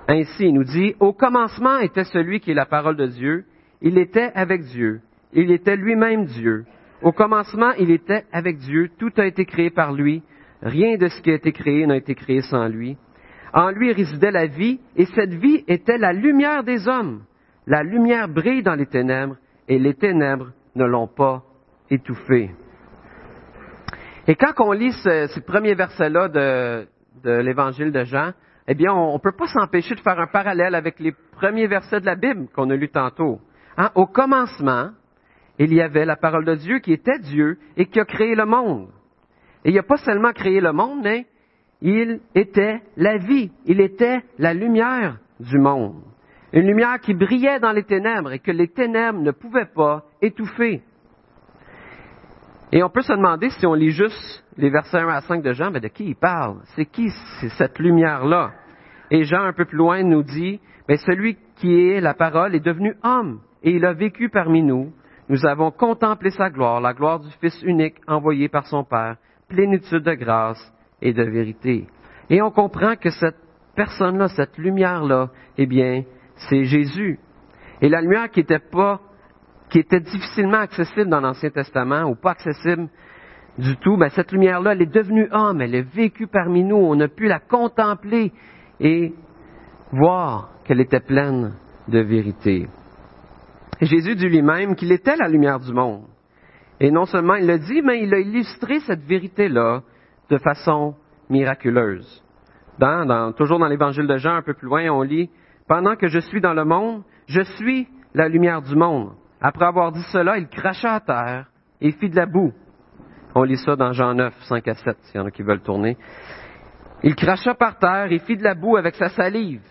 ainsi. 0.08 0.46
Il 0.46 0.54
nous 0.54 0.64
dit, 0.64 0.94
Au 1.00 1.12
commencement 1.12 1.78
était 1.78 2.04
celui 2.04 2.40
qui 2.40 2.50
est 2.50 2.54
la 2.54 2.66
parole 2.66 2.96
de 2.96 3.06
Dieu. 3.06 3.44
Il 3.80 3.98
était 3.98 4.32
avec 4.34 4.64
Dieu. 4.64 5.00
Il 5.32 5.50
était 5.50 5.76
lui-même 5.76 6.24
Dieu. 6.26 6.64
Au 7.02 7.12
commencement, 7.12 7.72
il 7.78 7.90
était 7.90 8.24
avec 8.32 8.58
Dieu. 8.58 8.90
Tout 8.98 9.12
a 9.16 9.26
été 9.26 9.44
créé 9.44 9.70
par 9.70 9.92
lui. 9.92 10.22
Rien 10.62 10.96
de 10.96 11.08
ce 11.08 11.20
qui 11.20 11.30
a 11.30 11.34
été 11.34 11.52
créé 11.52 11.86
n'a 11.86 11.96
été 11.96 12.14
créé 12.14 12.40
sans 12.42 12.66
lui. 12.68 12.96
En 13.52 13.70
lui 13.70 13.92
résidait 13.92 14.30
la 14.30 14.46
vie, 14.46 14.80
et 14.96 15.06
cette 15.06 15.34
vie 15.34 15.64
était 15.68 15.98
la 15.98 16.12
lumière 16.12 16.64
des 16.64 16.88
hommes. 16.88 17.22
La 17.66 17.82
lumière 17.82 18.28
brille 18.28 18.62
dans 18.62 18.74
les 18.74 18.86
ténèbres 18.86 19.36
et 19.68 19.78
les 19.78 19.94
ténèbres 19.94 20.52
ne 20.74 20.84
l'ont 20.84 21.08
pas 21.08 21.42
étouffée. 21.90 22.50
Et 24.28 24.34
quand 24.34 24.52
on 24.58 24.72
lit 24.72 24.92
ce, 24.92 25.40
premier 25.40 25.74
verset-là 25.74 26.28
de, 26.28 26.86
l'évangile 27.24 27.92
de 27.92 28.04
Jean, 28.04 28.32
eh 28.68 28.74
bien, 28.74 28.92
on 28.92 29.14
ne 29.14 29.18
peut 29.18 29.36
pas 29.36 29.46
s'empêcher 29.46 29.94
de 29.94 30.00
faire 30.00 30.18
un 30.18 30.26
parallèle 30.26 30.74
avec 30.74 30.98
les 30.98 31.14
premiers 31.32 31.68
versets 31.68 32.00
de 32.00 32.06
la 32.06 32.16
Bible 32.16 32.48
qu'on 32.54 32.70
a 32.70 32.76
lus 32.76 32.88
tantôt. 32.88 33.40
Hein, 33.76 33.90
au 33.94 34.06
commencement, 34.06 34.90
il 35.58 35.72
y 35.72 35.80
avait 35.80 36.04
la 36.04 36.16
parole 36.16 36.44
de 36.44 36.54
Dieu 36.56 36.78
qui 36.80 36.92
était 36.92 37.18
Dieu 37.20 37.58
et 37.76 37.86
qui 37.86 38.00
a 38.00 38.04
créé 38.04 38.34
le 38.34 38.44
monde. 38.44 38.88
Et 39.64 39.70
il 39.70 39.74
n'a 39.74 39.82
pas 39.82 39.96
seulement 39.98 40.32
créé 40.32 40.60
le 40.60 40.72
monde, 40.72 41.00
mais 41.02 41.26
il 41.82 42.20
était 42.34 42.80
la 42.96 43.18
vie, 43.18 43.50
il 43.66 43.80
était 43.80 44.22
la 44.38 44.54
lumière 44.54 45.18
du 45.40 45.58
monde 45.58 46.02
une 46.52 46.66
lumière 46.66 46.98
qui 47.00 47.12
brillait 47.12 47.60
dans 47.60 47.72
les 47.72 47.84
ténèbres 47.84 48.32
et 48.32 48.38
que 48.38 48.50
les 48.50 48.68
ténèbres 48.68 49.20
ne 49.20 49.30
pouvaient 49.30 49.68
pas 49.74 50.04
étouffer. 50.22 50.82
Et 52.72 52.82
on 52.82 52.88
peut 52.88 53.02
se 53.02 53.12
demander 53.12 53.50
si 53.50 53.66
on 53.66 53.74
lit 53.74 53.90
juste 53.90 54.44
les 54.56 54.70
versets 54.70 54.98
1 54.98 55.08
à 55.08 55.20
5 55.20 55.42
de 55.42 55.52
Jean, 55.52 55.70
mais 55.70 55.80
de 55.80 55.88
qui 55.88 56.04
il 56.04 56.16
parle? 56.16 56.60
C'est 56.74 56.86
qui 56.86 57.10
cette 57.58 57.78
lumière-là? 57.78 58.52
Et 59.10 59.24
Jean, 59.24 59.42
un 59.42 59.52
peu 59.52 59.66
plus 59.66 59.76
loin, 59.76 60.02
nous 60.02 60.22
dit, 60.22 60.60
mais 60.88 60.96
celui 60.96 61.36
qui 61.56 61.90
est 61.90 62.00
la 62.00 62.14
parole 62.14 62.54
est 62.54 62.64
devenu 62.64 62.94
homme 63.04 63.40
et 63.62 63.72
il 63.72 63.84
a 63.84 63.92
vécu 63.92 64.30
parmi 64.30 64.62
nous. 64.62 64.92
Nous 65.28 65.44
avons 65.44 65.70
contemplé 65.70 66.30
sa 66.30 66.48
gloire, 66.48 66.80
la 66.80 66.94
gloire 66.94 67.20
du 67.20 67.30
Fils 67.40 67.60
unique 67.62 67.96
envoyé 68.06 68.48
par 68.48 68.66
son 68.66 68.82
Père, 68.84 69.16
plénitude 69.48 70.02
de 70.02 70.14
grâce 70.14 70.72
et 71.02 71.12
de 71.12 71.22
vérité. 71.22 71.86
Et 72.30 72.42
on 72.42 72.50
comprend 72.50 72.96
que 72.96 73.10
cette 73.10 73.36
personne-là, 73.74 74.28
cette 74.28 74.56
lumière-là, 74.58 75.30
eh 75.58 75.66
bien, 75.66 76.04
c'est 76.48 76.64
Jésus. 76.64 77.18
Et 77.80 77.88
la 77.88 78.00
lumière 78.00 78.30
qui 78.30 78.40
était 78.40 78.58
pas, 78.58 79.00
qui 79.70 79.78
était 79.78 80.00
difficilement 80.00 80.58
accessible 80.58 81.08
dans 81.08 81.20
l'Ancien 81.20 81.50
Testament 81.50 82.04
ou 82.04 82.14
pas 82.14 82.32
accessible 82.32 82.88
du 83.58 83.76
tout, 83.76 83.96
ben 83.96 84.08
cette 84.10 84.32
lumière-là, 84.32 84.72
elle 84.72 84.82
est 84.82 84.94
devenue 84.94 85.28
homme, 85.30 85.60
elle 85.60 85.74
est 85.74 85.94
vécue 85.94 86.26
parmi 86.26 86.62
nous, 86.62 86.76
on 86.76 86.98
a 87.00 87.08
pu 87.08 87.26
la 87.26 87.38
contempler 87.38 88.32
et 88.80 89.14
voir 89.92 90.50
qu'elle 90.64 90.80
était 90.80 91.00
pleine 91.00 91.54
de 91.88 92.00
vérité. 92.00 92.68
Jésus 93.80 94.16
dit 94.16 94.28
lui-même 94.28 94.74
qu'il 94.74 94.92
était 94.92 95.16
la 95.16 95.28
lumière 95.28 95.60
du 95.60 95.72
monde. 95.72 96.04
Et 96.80 96.90
non 96.90 97.06
seulement 97.06 97.34
il 97.34 97.46
l'a 97.46 97.58
dit, 97.58 97.82
mais 97.82 98.02
il 98.02 98.12
a 98.12 98.18
illustré 98.18 98.80
cette 98.80 99.04
vérité-là 99.04 99.82
de 100.30 100.38
façon 100.38 100.94
miraculeuse. 101.30 102.22
toujours 103.36 103.58
dans 103.58 103.68
l'évangile 103.68 104.06
de 104.06 104.16
Jean, 104.16 104.36
un 104.36 104.42
peu 104.42 104.54
plus 104.54 104.66
loin, 104.66 104.88
on 104.90 105.02
lit 105.02 105.30
pendant 105.68 105.96
que 105.96 106.06
je 106.06 106.20
suis 106.20 106.40
dans 106.40 106.54
le 106.54 106.64
monde, 106.64 107.02
je 107.26 107.40
suis 107.40 107.88
la 108.14 108.28
lumière 108.28 108.62
du 108.62 108.76
monde. 108.76 109.12
Après 109.40 109.64
avoir 109.64 109.92
dit 109.92 110.02
cela, 110.12 110.38
il 110.38 110.48
cracha 110.48 110.94
à 110.94 111.00
terre 111.00 111.46
et 111.80 111.92
fit 111.92 112.08
de 112.08 112.16
la 112.16 112.26
boue. 112.26 112.52
On 113.34 113.42
lit 113.42 113.58
ça 113.58 113.76
dans 113.76 113.92
Jean 113.92 114.14
9, 114.14 114.34
5 114.48 114.68
à 114.68 114.74
7, 114.74 114.96
s'il 115.02 115.20
y 115.20 115.22
en 115.22 115.26
a 115.26 115.30
qui 115.30 115.42
veulent 115.42 115.60
tourner. 115.60 115.96
Il 117.02 117.14
cracha 117.14 117.54
par 117.54 117.78
terre 117.78 118.10
et 118.10 118.18
fit 118.20 118.36
de 118.36 118.44
la 118.44 118.54
boue 118.54 118.76
avec 118.76 118.94
sa 118.94 119.08
salive. 119.10 119.62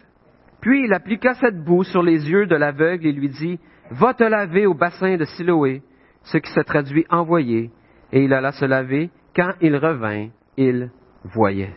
Puis 0.62 0.86
il 0.86 0.94
appliqua 0.94 1.34
cette 1.36 1.64
boue 1.64 1.84
sur 1.84 2.04
les 2.04 2.30
yeux 2.30 2.46
de 2.46 2.56
l'aveugle 2.56 3.08
et 3.08 3.12
lui 3.12 3.30
dit, 3.30 3.60
Va 3.92 4.14
te 4.14 4.24
laver 4.24 4.66
au 4.66 4.74
bassin 4.74 5.16
de 5.18 5.26
Siloé, 5.26 5.82
ce 6.24 6.38
qui 6.38 6.52
se 6.52 6.62
traduit 6.62 7.06
envoyé, 7.10 7.72
et 8.12 8.24
il 8.24 8.34
alla 8.34 8.52
se 8.52 8.66
laver. 8.66 9.10
Quand 9.36 9.52
il 9.62 9.76
revint, 9.76 10.30
il 10.58 10.92
voyait. 11.24 11.76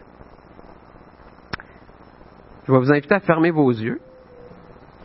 Je 2.67 2.73
vais 2.73 2.79
vous 2.79 2.93
inviter 2.93 3.15
à 3.15 3.21
fermer 3.21 3.51
vos 3.51 3.71
yeux. 3.71 4.01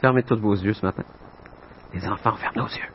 Fermez 0.02 0.24
tous 0.24 0.40
vos 0.40 0.56
yeux 0.56 0.74
ce 0.74 0.86
matin. 0.86 1.04
Les 1.94 2.06
enfants, 2.08 2.34
fermez 2.34 2.58
nos 2.58 2.68
yeux. 2.68 2.94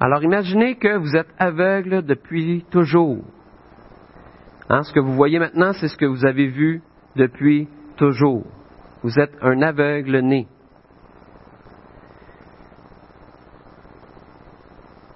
Alors 0.00 0.22
imaginez 0.22 0.76
que 0.76 0.96
vous 0.96 1.16
êtes 1.16 1.32
aveugle 1.38 2.02
depuis 2.02 2.64
toujours. 2.70 3.24
Hein, 4.68 4.82
ce 4.82 4.92
que 4.92 5.00
vous 5.00 5.14
voyez 5.14 5.38
maintenant, 5.38 5.72
c'est 5.72 5.88
ce 5.88 5.96
que 5.96 6.04
vous 6.04 6.24
avez 6.24 6.46
vu 6.46 6.82
depuis 7.16 7.68
toujours. 7.96 8.44
Vous 9.02 9.18
êtes 9.18 9.34
un 9.42 9.60
aveugle 9.62 10.18
né. 10.20 10.46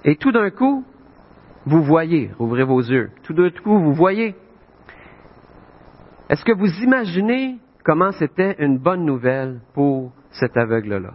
Et 0.05 0.17
tout 0.17 0.33
d'un 0.33 0.51
coup, 0.51 0.85
vous 1.69 1.83
voyez, 1.83 2.31
ouvrez 2.39 2.65
vos 2.65 2.81
yeux, 2.81 3.11
tout 3.25 3.35
d'un 3.35 3.51
coup, 3.51 3.79
vous 3.79 3.93
voyez. 3.93 4.35
Est-ce 6.31 6.45
que 6.45 6.57
vous 6.57 6.83
imaginez 6.83 7.59
comment 7.85 8.11
c'était 8.13 8.57
une 8.59 8.79
bonne 8.79 9.05
nouvelle 9.05 9.61
pour 9.75 10.13
cet 10.31 10.57
aveugle-là? 10.57 11.13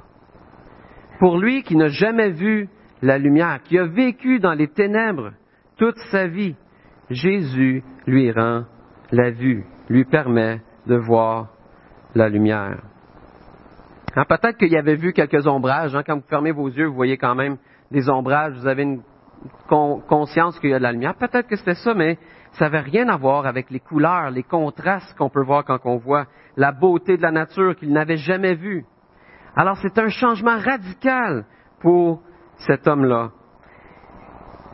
Pour 1.19 1.39
lui 1.39 1.63
qui 1.63 1.75
n'a 1.75 1.87
jamais 1.87 2.29
vu 2.29 2.69
la 3.01 3.17
lumière, 3.17 3.61
qui 3.63 3.79
a 3.79 3.85
vécu 3.85 4.39
dans 4.39 4.53
les 4.53 4.67
ténèbres 4.67 5.31
toute 5.77 5.97
sa 6.11 6.27
vie, 6.27 6.55
Jésus 7.09 7.83
lui 8.05 8.31
rend 8.31 8.65
la 9.11 9.31
vue, 9.31 9.65
lui 9.89 10.05
permet 10.05 10.61
de 10.85 10.95
voir 10.95 11.49
la 12.13 12.29
lumière. 12.29 12.83
Hein, 14.15 14.25
peut-être 14.29 14.57
qu'il 14.57 14.75
avait 14.77 14.95
vu 14.95 15.13
quelques 15.13 15.47
ombrages. 15.47 15.95
Hein, 15.95 16.03
quand 16.05 16.17
vous 16.17 16.27
fermez 16.29 16.51
vos 16.51 16.69
yeux, 16.69 16.85
vous 16.85 16.95
voyez 16.95 17.17
quand 17.17 17.33
même 17.33 17.57
des 17.89 18.07
ombrages. 18.09 18.53
Vous 18.53 18.67
avez 18.67 18.83
une 18.83 19.01
conscience 19.67 20.59
qu'il 20.59 20.69
y 20.69 20.73
a 20.73 20.79
de 20.79 20.83
la 20.83 20.91
lumière. 20.91 21.15
Peut-être 21.15 21.47
que 21.47 21.55
c'était 21.55 21.75
ça, 21.75 21.93
mais 21.93 22.17
ça 22.53 22.65
n'avait 22.65 22.79
rien 22.79 23.09
à 23.09 23.17
voir 23.17 23.45
avec 23.45 23.69
les 23.69 23.79
couleurs, 23.79 24.29
les 24.29 24.43
contrastes 24.43 25.15
qu'on 25.17 25.29
peut 25.29 25.43
voir 25.43 25.65
quand 25.65 25.79
on 25.85 25.97
voit 25.97 26.25
la 26.57 26.71
beauté 26.71 27.17
de 27.17 27.21
la 27.21 27.31
nature 27.31 27.75
qu'il 27.75 27.91
n'avait 27.91 28.17
jamais 28.17 28.55
vue. 28.55 28.85
Alors 29.55 29.77
c'est 29.77 29.97
un 29.97 30.09
changement 30.09 30.57
radical 30.57 31.45
pour 31.79 32.21
cet 32.57 32.87
homme-là. 32.87 33.31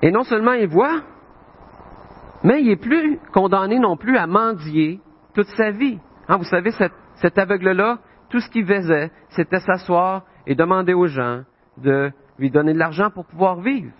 Et 0.01 0.11
non 0.11 0.23
seulement 0.23 0.53
il 0.53 0.67
voit, 0.67 1.01
mais 2.43 2.61
il 2.61 2.67
n'est 2.67 2.77
plus 2.77 3.19
condamné 3.33 3.79
non 3.79 3.97
plus 3.97 4.17
à 4.17 4.27
mendier 4.27 4.99
toute 5.33 5.47
sa 5.57 5.71
vie. 5.71 5.99
Hein, 6.27 6.37
vous 6.37 6.45
savez, 6.45 6.71
cet, 6.71 7.37
aveugle-là, 7.37 7.99
tout 8.29 8.39
ce 8.39 8.49
qu'il 8.49 8.65
faisait, 8.65 9.11
c'était 9.29 9.59
s'asseoir 9.59 10.23
et 10.45 10.55
demander 10.55 10.93
aux 10.93 11.07
gens 11.07 11.43
de 11.77 12.11
lui 12.37 12.49
donner 12.49 12.73
de 12.73 12.79
l'argent 12.79 13.09
pour 13.09 13.25
pouvoir 13.25 13.59
vivre. 13.59 13.91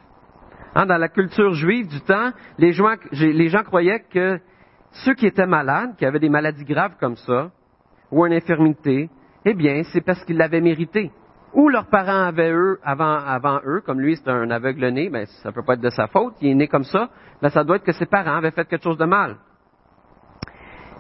Hein, 0.76 0.86
dans 0.86 0.98
la 0.98 1.10
culture 1.10 1.54
juive 1.54 1.88
du 1.88 2.02
temps, 2.02 2.32
les 2.58 2.74
gens, 2.74 3.64
croyaient 3.64 4.04
que 4.12 4.40
ceux 4.92 5.14
qui 5.14 5.26
étaient 5.26 5.48
malades, 5.48 5.96
qui 5.98 6.06
avaient 6.06 6.20
des 6.20 6.30
maladies 6.30 6.66
graves 6.66 6.96
comme 7.00 7.16
ça, 7.16 7.52
ou 8.12 8.26
une 8.26 8.34
infirmité, 8.34 9.10
eh 9.46 9.54
bien, 9.54 9.84
c'est 9.92 10.02
parce 10.02 10.24
qu'ils 10.26 10.38
l'avaient 10.38 10.62
mérité 10.62 11.12
ou 11.54 11.70
leurs 11.70 11.88
parents 11.88 12.28
avaient 12.28 12.52
eux 12.52 12.80
avant, 12.84 13.60
eux, 13.66 13.82
comme 13.86 14.00
lui 14.00 14.16
c'est 14.16 14.30
un 14.30 14.50
aveugle 14.52 14.88
né, 14.90 15.10
mais 15.10 15.26
ça 15.44 15.52
peut 15.52 15.64
pas 15.64 15.74
être 15.74 15.82
de 15.82 15.90
sa 15.90 16.08
faute, 16.08 16.36
il 16.42 16.50
est 16.50 16.56
né 16.56 16.68
comme 16.68 16.84
ça, 16.84 17.10
mais 17.42 17.50
ça 17.50 17.64
doit 17.64 17.78
être 17.78 17.84
que 17.84 17.92
ses 17.92 18.06
parents 18.06 18.38
avaient 18.38 18.52
fait 18.52 18.68
quelque 18.68 18.84
chose 18.84 18.98
de 18.98 19.06
mal. 19.06 19.38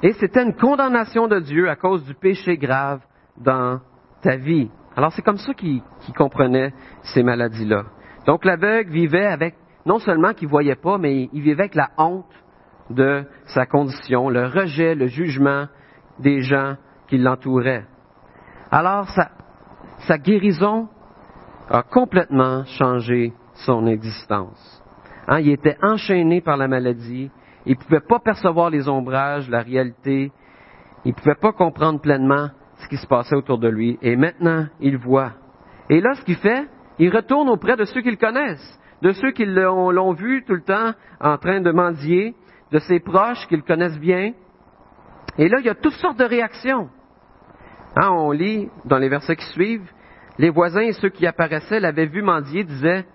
Et 0.01 0.13
c'était 0.13 0.43
une 0.43 0.55
condamnation 0.55 1.27
de 1.27 1.39
Dieu 1.39 1.69
à 1.69 1.75
cause 1.75 2.03
du 2.05 2.13
péché 2.13 2.57
grave 2.57 3.01
dans 3.37 3.79
ta 4.21 4.37
vie. 4.37 4.69
Alors 4.95 5.11
c'est 5.13 5.21
comme 5.21 5.37
ça 5.37 5.53
qu'il 5.53 5.81
comprenait 6.17 6.73
ces 7.13 7.21
maladies-là. 7.21 7.83
Donc 8.29 8.45
l'aveugle 8.45 8.91
vivait 8.91 9.25
avec, 9.25 9.55
non 9.87 9.97
seulement 9.97 10.35
qu'il 10.35 10.49
voyait 10.49 10.75
pas, 10.75 10.99
mais 10.99 11.31
il 11.33 11.41
vivait 11.41 11.63
avec 11.63 11.73
la 11.73 11.89
honte 11.97 12.31
de 12.91 13.23
sa 13.45 13.65
condition, 13.65 14.29
le 14.29 14.45
rejet, 14.45 14.93
le 14.93 15.07
jugement 15.07 15.65
des 16.19 16.41
gens 16.41 16.75
qui 17.07 17.17
l'entouraient. 17.17 17.87
Alors 18.69 19.07
sa 19.09 20.17
guérison 20.19 20.89
a 21.71 21.81
complètement 21.81 22.65
changé 22.65 23.33
son 23.65 23.87
existence. 23.87 24.83
Hein, 25.27 25.39
il 25.39 25.49
était 25.49 25.77
enchaîné 25.81 26.39
par 26.39 26.57
la 26.57 26.67
maladie, 26.67 27.31
il 27.65 27.71
ne 27.79 27.83
pouvait 27.83 27.99
pas 27.99 28.19
percevoir 28.19 28.69
les 28.69 28.87
ombrages, 28.87 29.49
la 29.49 29.63
réalité, 29.63 30.31
il 31.03 31.15
ne 31.15 31.15
pouvait 31.15 31.33
pas 31.33 31.51
comprendre 31.51 31.99
pleinement 31.99 32.49
ce 32.77 32.87
qui 32.89 32.97
se 32.97 33.07
passait 33.07 33.35
autour 33.35 33.57
de 33.57 33.69
lui, 33.69 33.97
et 34.03 34.15
maintenant 34.15 34.67
il 34.79 34.99
voit. 34.99 35.31
Et 35.89 35.99
là, 35.99 36.13
ce 36.13 36.21
qu'il 36.21 36.35
fait, 36.35 36.67
il 36.99 37.15
retourne 37.15 37.49
auprès 37.49 37.77
de 37.77 37.85
ceux 37.85 38.01
qu'il 38.01 38.17
connaissent, 38.17 38.79
de 39.01 39.11
ceux 39.13 39.31
qui 39.31 39.45
l'ont 39.45 40.13
vu 40.13 40.43
tout 40.45 40.53
le 40.53 40.63
temps 40.63 40.91
en 41.21 41.37
train 41.37 41.61
de 41.61 41.71
mendier, 41.71 42.35
de 42.71 42.79
ses 42.79 42.99
proches 42.99 43.47
qu'il 43.47 43.63
connaissent 43.63 43.99
bien. 43.99 44.33
Et 45.37 45.47
là, 45.47 45.59
il 45.59 45.65
y 45.65 45.69
a 45.69 45.75
toutes 45.75 45.93
sortes 45.93 46.19
de 46.19 46.25
réactions. 46.25 46.89
Hein, 47.95 48.09
on 48.11 48.31
lit 48.31 48.69
dans 48.85 48.97
les 48.97 49.09
versets 49.09 49.37
qui 49.37 49.45
suivent, 49.45 49.89
les 50.37 50.49
voisins 50.49 50.81
et 50.81 50.93
ceux 50.93 51.09
qui 51.09 51.25
apparaissaient 51.25 51.79
l'avaient 51.79 52.05
vu 52.05 52.21
mendier, 52.21 52.63
disaient, 52.63 53.05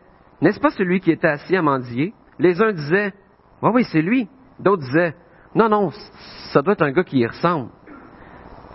n'est-ce 0.41 0.61
pas 0.61 0.71
celui 0.71 1.01
qui 1.01 1.11
était 1.11 1.29
assis 1.29 1.57
à 1.57 1.63
mendier? 1.63 2.13
Les 2.39 2.61
uns 2.63 2.73
disaient, 2.73 3.13
oui, 3.63 3.71
oui, 3.75 3.85
c'est 3.85 4.03
lui. 4.03 4.29
D'autres 4.59 4.83
disaient, 4.83 5.15
non, 5.55 5.69
non, 5.69 5.91
ça 6.53 6.63
doit 6.63 6.73
être 6.73 6.83
un 6.83 6.93
gars 6.93 7.05
qui 7.05 7.19
y 7.19 7.27
ressemble. 7.27 7.71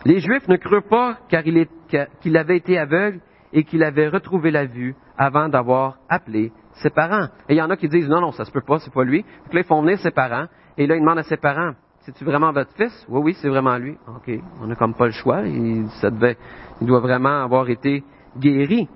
Les 0.06 0.20
Juifs 0.20 0.48
ne 0.48 0.56
crurent 0.56 0.88
pas 0.88 1.18
car 1.28 1.44
qu'il 1.44 2.38
avait 2.38 2.58
été 2.58 2.78
aveugle 2.78 3.20
et 3.54 3.64
qu'il 3.64 3.84
avait 3.84 4.08
retrouvé 4.08 4.52
la 4.52 4.66
vue 4.66 4.96
avant 5.18 5.50
d'avoir 5.50 5.98
appelé 6.10 6.52
ses 6.74 6.90
parents. 6.90 7.28
Et 7.48 7.54
il 7.54 7.58
y 7.58 7.62
en 7.62 7.70
a 7.70 7.78
qui 7.78 7.90
disent, 7.90 8.08
non, 8.08 8.22
non, 8.22 8.32
ça 8.32 8.46
se 8.46 8.52
peut 8.52 8.62
pas, 8.62 8.80
c'est 8.80 8.94
pas 8.94 9.04
lui. 9.04 9.24
Donc 9.44 9.54
là, 9.54 9.62
ils 9.62 9.66
font 9.66 9.82
venir 9.82 10.00
ses 10.00 10.12
parents 10.12 10.46
et 10.78 10.88
là, 10.88 10.96
ils 10.96 11.02
demandent 11.02 11.20
à 11.20 11.24
ses 11.24 11.38
parents, 11.38 11.74
c'est-tu 12.02 12.24
vraiment 12.24 12.52
votre 12.52 12.72
fils? 12.76 13.06
Oui, 13.10 13.22
oui, 13.24 13.38
c'est 13.42 13.50
vraiment 13.50 13.78
lui. 13.78 13.98
OK. 14.08 14.32
On 14.62 14.68
n'a 14.68 14.76
comme 14.76 14.96
pas 14.96 15.06
le 15.06 15.12
choix. 15.12 15.42
Il, 15.42 15.88
ça 16.02 16.10
devait, 16.10 16.38
il 16.82 16.88
doit 16.88 17.02
vraiment 17.02 17.44
avoir 17.44 17.70
été 17.70 18.04
guéri. 18.38 18.88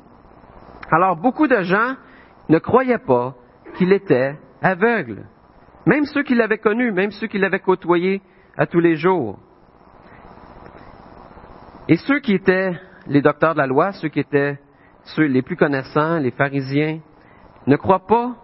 Alors, 0.90 1.18
beaucoup 1.18 1.48
de 1.48 1.62
gens 1.62 1.96
ne 2.50 2.60
croyaient 2.60 3.04
pas 3.06 3.36
qu'il 3.76 3.92
était 3.92 4.38
aveugle. 4.62 5.26
Même 5.86 6.06
ceux 6.06 6.24
qui 6.24 6.36
l'avaient 6.36 6.60
connu, 6.60 6.92
même 6.92 7.12
ceux 7.12 7.28
qui 7.28 7.38
l'avaient 7.38 7.60
côtoyé 7.60 8.22
à 8.58 8.66
tous 8.66 8.80
les 8.80 8.96
jours. 8.96 9.40
Et 11.90 11.98
ceux 11.98 12.20
qui 12.20 12.34
étaient 12.34 12.80
les 13.08 13.22
docteurs 13.22 13.54
de 13.54 13.60
la 13.60 13.68
loi, 13.68 13.92
ceux 13.94 14.10
qui 14.10 14.20
étaient 14.20 14.60
ceux 15.04 15.26
les 15.26 15.42
plus 15.42 15.56
connaissants, 15.56 16.20
les 16.20 16.32
pharisiens, 16.32 17.00
ne 17.68 17.76
croient 17.76 18.08
pas, 18.08 18.36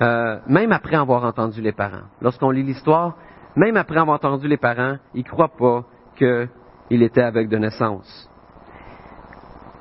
euh, 0.00 0.38
même 0.46 0.72
après 0.72 0.96
avoir 0.96 1.24
entendu 1.24 1.60
les 1.60 1.72
parents. 1.72 2.06
Lorsqu'on 2.20 2.50
lit 2.50 2.62
l'histoire, 2.62 3.16
même 3.56 3.76
après 3.76 3.98
avoir 3.98 4.16
entendu 4.16 4.48
les 4.48 4.56
parents, 4.56 4.96
ils 5.14 5.22
ne 5.24 5.28
croient 5.28 5.56
pas 5.56 5.84
qu'il 6.16 7.02
était 7.02 7.22
aveugle 7.22 7.50
de 7.50 7.58
naissance. 7.58 8.30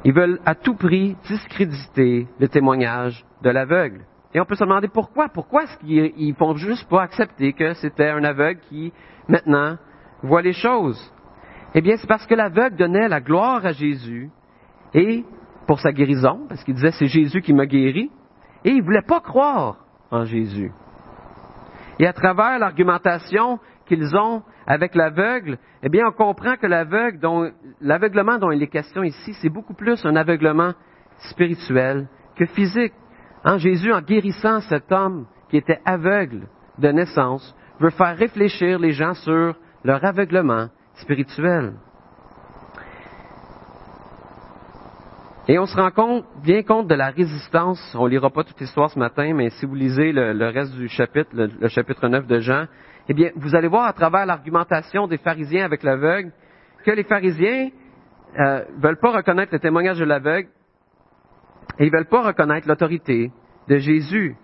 Ils 0.06 0.14
veulent 0.14 0.40
à 0.46 0.56
tout 0.56 0.76
prix 0.76 1.16
discréditer 1.28 2.28
le 2.40 2.48
témoignage 2.50 3.26
de 3.42 3.50
l'aveugle. 3.50 4.02
Et 4.34 4.42
on 4.42 4.46
peut 4.46 4.56
se 4.56 4.64
demander 4.64 4.88
pourquoi. 4.88 5.30
Pourquoi 5.30 5.64
est-ce 5.64 5.78
qu'ils 5.78 6.30
ne 6.30 6.34
font 6.34 6.56
juste 6.56 6.90
pas 6.90 7.04
accepter 7.04 7.54
que 7.54 7.74
c'était 7.76 8.10
un 8.10 8.24
aveugle 8.24 8.60
qui, 8.68 8.92
maintenant, 9.30 9.78
voit 10.22 10.42
les 10.42 10.54
choses? 10.54 11.13
Eh 11.76 11.82
bien, 11.82 11.98
c'est 11.98 12.08
parce 12.08 12.26
que 12.28 12.36
l'aveugle 12.36 12.76
donnait 12.76 13.08
la 13.08 13.20
gloire 13.20 13.66
à 13.66 13.72
Jésus 13.72 14.30
et 14.94 15.26
pour 15.66 15.80
sa 15.80 15.92
guérison, 15.92 16.46
parce 16.48 16.64
qu'il 16.64 16.76
disait 16.76 16.92
c'est 16.92 17.08
Jésus 17.08 17.42
qui 17.42 17.54
m'a 17.54 17.66
guéri, 17.66 18.12
et 18.64 18.70
il 18.70 18.78
ne 18.78 18.84
voulait 18.84 19.02
pas 19.08 19.22
croire 19.22 19.78
en 20.12 20.26
Jésus. 20.26 20.72
Et 22.00 22.08
à 22.08 22.14
travers 22.14 22.60
l'argumentation 22.60 23.60
qu'ils 23.86 24.16
ont 24.16 24.44
avec 24.66 24.96
l'aveugle, 24.96 25.58
eh 25.82 25.90
bien, 25.90 26.08
on 26.08 26.12
comprend 26.12 26.56
que 26.56 26.68
l'aveugle, 26.68 27.20
dont, 27.20 27.52
l'aveuglement 27.82 28.38
dont 28.38 28.52
il 28.52 28.62
est 28.64 28.68
question 28.68 29.04
ici, 29.04 29.34
c'est 29.42 29.50
beaucoup 29.50 29.74
plus 29.74 30.06
un 30.06 30.16
aveuglement 30.16 30.74
spirituel 31.30 32.08
que 32.36 32.46
physique. 32.46 32.94
En 33.44 33.58
Jésus, 33.58 33.92
en 33.92 34.02
guérissant 34.02 34.62
cet 34.62 34.92
homme 34.92 35.26
qui 35.50 35.58
était 35.58 35.80
aveugle 35.86 36.48
de 36.78 36.90
naissance, 36.90 37.56
veut 37.80 37.90
faire 37.90 38.16
réfléchir 38.18 38.80
les 38.80 38.92
gens 38.92 39.14
sur 39.14 39.56
leur 39.84 40.04
aveuglement 40.06 40.70
spirituel. 40.96 41.74
Et 45.48 45.60
on 45.60 45.66
se 45.66 45.76
rend 45.76 45.92
compte, 45.92 46.26
bien 46.42 46.64
compte 46.64 46.88
de 46.88 46.96
la 46.96 47.10
résistance. 47.10 47.96
On 48.00 48.06
lira 48.06 48.30
pas 48.30 48.46
toute 48.46 48.60
l'histoire 48.62 48.90
ce 48.90 48.98
matin, 48.98 49.34
mais 49.34 49.50
si 49.50 49.66
vous 49.66 49.76
lisez 49.76 50.14
le, 50.14 50.48
reste 50.50 50.74
du 50.74 50.88
chapitre, 50.88 51.30
le, 51.34 51.68
chapitre 51.68 52.08
9 52.08 52.28
de 52.28 52.40
Jean, 52.40 52.66
eh 53.10 53.14
bien, 53.14 53.32
vous 53.36 53.54
allez 53.54 53.68
voir 53.68 53.86
à 53.86 53.94
travers 53.94 54.26
l'argumentation 54.26 55.08
des 55.08 55.18
pharisiens 55.18 55.66
avec 55.66 55.84
l'aveugle 55.84 56.32
que 56.86 56.92
les 56.92 57.04
pharisiens 57.04 57.70
euh, 58.40 58.64
veulent 58.78 59.00
pas 59.00 59.12
reconnaître 59.12 59.52
le 59.52 59.60
témoignage 59.60 60.00
de 60.00 60.06
l'aveugle 60.06 60.48
et 61.78 61.86
ils 61.86 61.92
veulent 61.92 62.08
pas 62.08 62.22
reconnaître 62.22 62.68
l'autorité 62.68 63.30
de 63.68 63.78
Jésus. 63.78 64.38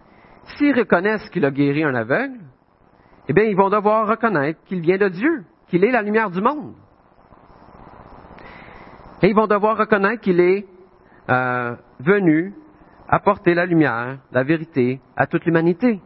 S'ils 0.57 0.77
reconnaissent 0.77 1.29
qu'il 1.29 1.45
a 1.45 1.51
guéri 1.51 1.83
un 1.83 1.95
aveugle, 1.95 2.39
eh 3.29 3.33
bien, 3.33 3.45
ils 3.45 3.55
vont 3.55 3.69
devoir 3.69 4.07
reconnaître 4.07 4.59
qu'il 4.65 4.81
vient 4.81 4.97
de 4.97 5.07
Dieu, 5.07 5.43
qu'il 5.69 5.83
est 5.83 5.91
la 5.91 6.01
lumière 6.01 6.29
du 6.29 6.41
monde. 6.41 6.73
Et 9.21 9.27
ils 9.27 9.35
vont 9.35 9.47
devoir 9.47 9.77
reconnaître 9.77 10.21
qu'il 10.21 10.39
est 10.39 10.65
euh, 11.29 11.75
venu 11.99 12.53
apporter 13.07 13.53
la 13.53 13.65
lumière, 13.65 14.19
la 14.31 14.43
vérité 14.43 15.01
à 15.15 15.27
toute 15.27 15.45
l'humanité. 15.45 15.99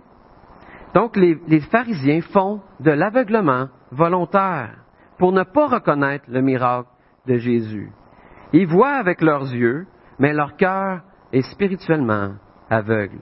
Donc 0.93 1.15
les, 1.15 1.59
pharisiens 1.71 2.21
font 2.21 2.61
de 2.79 2.91
l'aveuglement 2.91 3.67
volontaire 3.91 4.75
pour 5.17 5.31
ne 5.31 5.43
pas 5.43 5.67
reconnaître 5.67 6.25
le 6.27 6.41
miracle 6.41 6.89
de 7.27 7.37
Jésus. 7.37 7.91
Ils 8.51 8.67
voient 8.67 8.95
avec 8.95 9.21
leurs 9.21 9.51
yeux, 9.53 9.85
mais 10.19 10.33
leur 10.33 10.55
cœur 10.55 11.01
est 11.31 11.41
spirituellement 11.41 12.33
aveugle. 12.69 13.19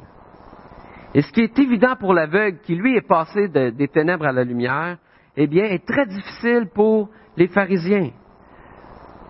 Et 1.14 1.22
ce 1.22 1.32
qui 1.32 1.42
est 1.42 1.60
évident 1.60 1.96
pour 1.98 2.14
l'aveugle, 2.14 2.60
qui 2.60 2.76
lui 2.76 2.96
est 2.96 3.08
passé 3.08 3.48
de, 3.48 3.70
des 3.70 3.88
ténèbres 3.88 4.26
à 4.26 4.32
la 4.32 4.44
lumière, 4.44 4.98
eh 5.38 5.48
bien, 5.48 5.66
est 5.66 5.86
très 5.86 6.06
difficile 6.06 6.68
pour 6.74 7.10
les 7.38 7.48
pharisiens. 7.48 8.12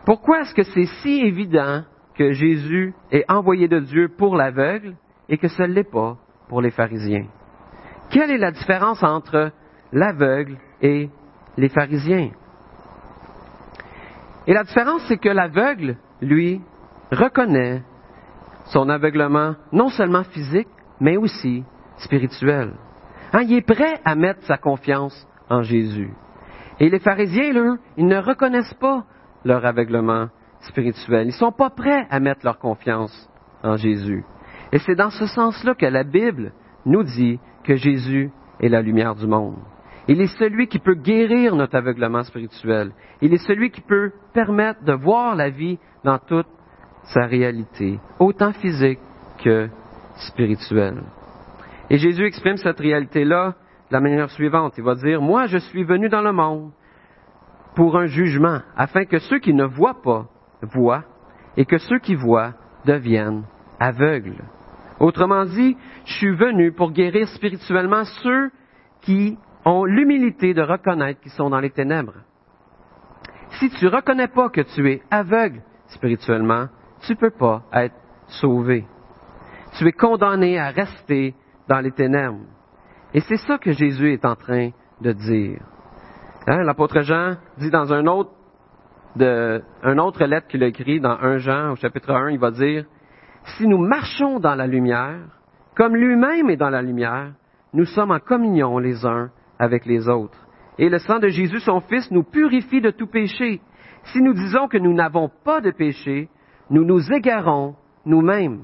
Pourquoi 0.05 0.41
est-ce 0.41 0.53
que 0.53 0.63
c'est 0.63 0.87
si 1.01 1.21
évident 1.21 1.83
que 2.15 2.31
Jésus 2.31 2.93
est 3.11 3.29
envoyé 3.29 3.67
de 3.67 3.79
Dieu 3.79 4.09
pour 4.09 4.35
l'aveugle 4.35 4.95
et 5.29 5.37
que 5.37 5.47
ce 5.47 5.63
l'est 5.63 5.89
pas 5.89 6.17
pour 6.49 6.61
les 6.61 6.71
pharisiens? 6.71 7.27
Quelle 8.09 8.31
est 8.31 8.37
la 8.37 8.51
différence 8.51 9.03
entre 9.03 9.51
l'aveugle 9.93 10.57
et 10.81 11.09
les 11.57 11.69
pharisiens? 11.69 12.31
Et 14.47 14.53
la 14.53 14.63
différence, 14.63 15.03
c'est 15.07 15.17
que 15.17 15.29
l'aveugle, 15.29 15.97
lui, 16.21 16.61
reconnaît 17.11 17.83
son 18.65 18.89
aveuglement 18.89 19.55
non 19.71 19.89
seulement 19.89 20.23
physique, 20.23 20.67
mais 20.99 21.17
aussi 21.17 21.63
spirituel. 21.97 22.73
Hein, 23.33 23.41
il 23.43 23.57
est 23.57 23.61
prêt 23.61 23.99
à 24.03 24.15
mettre 24.15 24.43
sa 24.43 24.57
confiance 24.57 25.27
en 25.51 25.61
Jésus. 25.61 26.09
Et 26.79 26.89
les 26.89 26.99
pharisiens, 26.99 27.53
eux, 27.53 27.79
ils 27.97 28.07
ne 28.07 28.17
reconnaissent 28.17 28.73
pas 28.75 29.05
leur 29.43 29.65
aveuglement 29.65 30.29
spirituel. 30.61 31.23
Ils 31.23 31.27
ne 31.27 31.31
sont 31.33 31.51
pas 31.51 31.69
prêts 31.69 32.07
à 32.09 32.19
mettre 32.19 32.45
leur 32.45 32.57
confiance 32.57 33.29
en 33.63 33.75
Jésus. 33.75 34.23
Et 34.71 34.79
c'est 34.79 34.95
dans 34.95 35.09
ce 35.09 35.25
sens-là 35.27 35.75
que 35.75 35.85
la 35.85 36.03
Bible 36.03 36.53
nous 36.85 37.03
dit 37.03 37.39
que 37.63 37.75
Jésus 37.75 38.31
est 38.59 38.69
la 38.69 38.81
lumière 38.81 39.15
du 39.15 39.27
monde. 39.27 39.57
Il 40.07 40.21
est 40.21 40.35
celui 40.39 40.67
qui 40.67 40.79
peut 40.79 40.95
guérir 40.95 41.55
notre 41.55 41.75
aveuglement 41.75 42.23
spirituel. 42.23 42.91
Il 43.21 43.33
est 43.33 43.45
celui 43.45 43.69
qui 43.69 43.81
peut 43.81 44.11
permettre 44.33 44.83
de 44.83 44.93
voir 44.93 45.35
la 45.35 45.49
vie 45.49 45.77
dans 46.03 46.17
toute 46.17 46.47
sa 47.03 47.25
réalité, 47.25 47.99
autant 48.19 48.53
physique 48.53 48.99
que 49.43 49.69
spirituelle. 50.27 51.03
Et 51.89 51.97
Jésus 51.97 52.25
exprime 52.25 52.57
cette 52.57 52.79
réalité-là 52.79 53.55
la 53.91 53.99
manière 53.99 54.29
suivante. 54.29 54.73
Il 54.77 54.83
va 54.83 54.95
dire, 54.95 55.21
moi 55.21 55.45
je 55.47 55.57
suis 55.57 55.83
venu 55.83 56.09
dans 56.09 56.21
le 56.21 56.31
monde 56.31 56.71
pour 57.75 57.97
un 57.97 58.07
jugement, 58.07 58.61
afin 58.75 59.05
que 59.05 59.19
ceux 59.19 59.39
qui 59.39 59.53
ne 59.53 59.65
voient 59.65 60.01
pas 60.01 60.27
voient, 60.61 61.03
et 61.57 61.65
que 61.65 61.77
ceux 61.77 61.99
qui 61.99 62.15
voient 62.15 62.53
deviennent 62.85 63.43
aveugles. 63.79 64.43
Autrement 64.99 65.45
dit, 65.45 65.77
je 66.05 66.13
suis 66.13 66.35
venu 66.35 66.71
pour 66.71 66.91
guérir 66.91 67.27
spirituellement 67.29 68.03
ceux 68.23 68.51
qui 69.01 69.37
ont 69.65 69.85
l'humilité 69.85 70.53
de 70.53 70.61
reconnaître 70.61 71.19
qu'ils 71.21 71.31
sont 71.31 71.49
dans 71.49 71.59
les 71.59 71.71
ténèbres. 71.71 72.13
Si 73.59 73.69
tu 73.69 73.85
ne 73.85 73.89
reconnais 73.89 74.27
pas 74.27 74.49
que 74.49 74.61
tu 74.61 74.89
es 74.89 75.01
aveugle 75.09 75.61
spirituellement, 75.87 76.67
tu 77.01 77.13
ne 77.13 77.17
peux 77.17 77.31
pas 77.31 77.63
être 77.73 77.95
sauvé. 78.27 78.85
Tu 79.77 79.87
es 79.87 79.91
condamné 79.91 80.59
à 80.59 80.69
rester 80.69 81.35
dans 81.67 81.79
les 81.79 81.91
ténèbres. 81.91 82.45
Et 83.13 83.19
c'est 83.21 83.37
ça 83.37 83.57
que 83.57 83.71
Jésus 83.71 84.13
est 84.13 84.25
en 84.25 84.35
train 84.35 84.69
de 85.01 85.11
dire. 85.11 85.59
Hein, 86.47 86.63
l'apôtre 86.63 87.01
Jean 87.01 87.35
dit 87.57 87.69
dans 87.69 87.91
un 87.93 88.07
autre, 88.07 88.31
autre 89.15 90.25
lettre 90.25 90.47
qu'il 90.47 90.63
a 90.63 90.67
écrit 90.67 90.99
dans 90.99 91.17
1 91.19 91.37
Jean 91.37 91.71
au 91.71 91.75
chapitre 91.75 92.11
1, 92.11 92.31
il 92.31 92.39
va 92.39 92.51
dire, 92.51 92.85
si 93.57 93.67
nous 93.67 93.77
marchons 93.77 94.39
dans 94.39 94.55
la 94.55 94.67
lumière, 94.67 95.19
comme 95.75 95.95
lui-même 95.95 96.49
est 96.49 96.57
dans 96.57 96.69
la 96.69 96.81
lumière, 96.81 97.33
nous 97.73 97.85
sommes 97.85 98.11
en 98.11 98.19
communion 98.19 98.77
les 98.77 99.05
uns 99.05 99.29
avec 99.59 99.85
les 99.85 100.07
autres. 100.07 100.37
Et 100.77 100.89
le 100.89 100.99
sang 100.99 101.19
de 101.19 101.27
Jésus, 101.27 101.59
son 101.59 101.81
Fils, 101.81 102.09
nous 102.11 102.23
purifie 102.23 102.81
de 102.81 102.91
tout 102.91 103.07
péché. 103.07 103.61
Si 104.05 104.21
nous 104.21 104.33
disons 104.33 104.67
que 104.67 104.77
nous 104.77 104.93
n'avons 104.93 105.29
pas 105.43 105.61
de 105.61 105.71
péché, 105.71 106.29
nous 106.69 106.83
nous 106.83 107.11
égarons 107.11 107.75
nous-mêmes. 108.05 108.61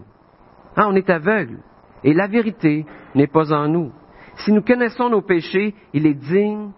Ah, 0.75 0.87
on 0.87 0.95
est 0.95 1.09
aveugle. 1.09 1.59
Et 2.03 2.13
la 2.13 2.27
vérité 2.27 2.85
n'est 3.13 3.27
pas 3.27 3.53
en 3.53 3.67
nous. 3.67 3.91
Si 4.37 4.51
nous 4.51 4.61
connaissons 4.61 5.09
nos 5.09 5.21
péchés, 5.21 5.73
il 5.93 6.05
est 6.05 6.13
digne 6.13 6.71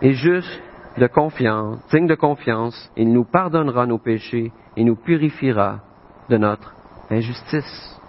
et 0.00 0.12
juste 0.12 0.62
de 0.98 1.06
confiance, 1.06 1.78
digne 1.90 2.06
de 2.06 2.14
confiance, 2.14 2.90
il 2.96 3.12
nous 3.12 3.24
pardonnera 3.24 3.86
nos 3.86 3.98
péchés 3.98 4.52
et 4.76 4.84
nous 4.84 4.96
purifiera 4.96 5.80
de 6.28 6.36
notre 6.36 6.74
injustice. 7.10 8.00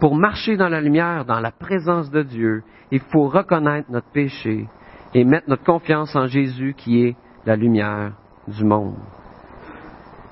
Pour 0.00 0.16
marcher 0.16 0.56
dans 0.56 0.68
la 0.68 0.80
lumière, 0.80 1.24
dans 1.24 1.40
la 1.40 1.52
présence 1.52 2.10
de 2.10 2.22
Dieu, 2.22 2.64
il 2.90 3.00
faut 3.00 3.28
reconnaître 3.28 3.90
notre 3.90 4.10
péché 4.10 4.66
et 5.14 5.24
mettre 5.24 5.48
notre 5.48 5.64
confiance 5.64 6.16
en 6.16 6.26
Jésus 6.26 6.74
qui 6.76 7.04
est 7.04 7.16
la 7.46 7.56
lumière 7.56 8.12
du 8.48 8.64
monde. 8.64 8.96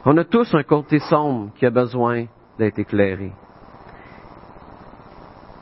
On 0.05 0.17
a 0.17 0.25
tous 0.25 0.55
un 0.55 0.63
côté 0.63 0.99
sombre 0.99 1.53
qui 1.55 1.67
a 1.67 1.71
besoin 1.71 2.25
d'être 2.59 2.79
éclairé. 2.79 3.33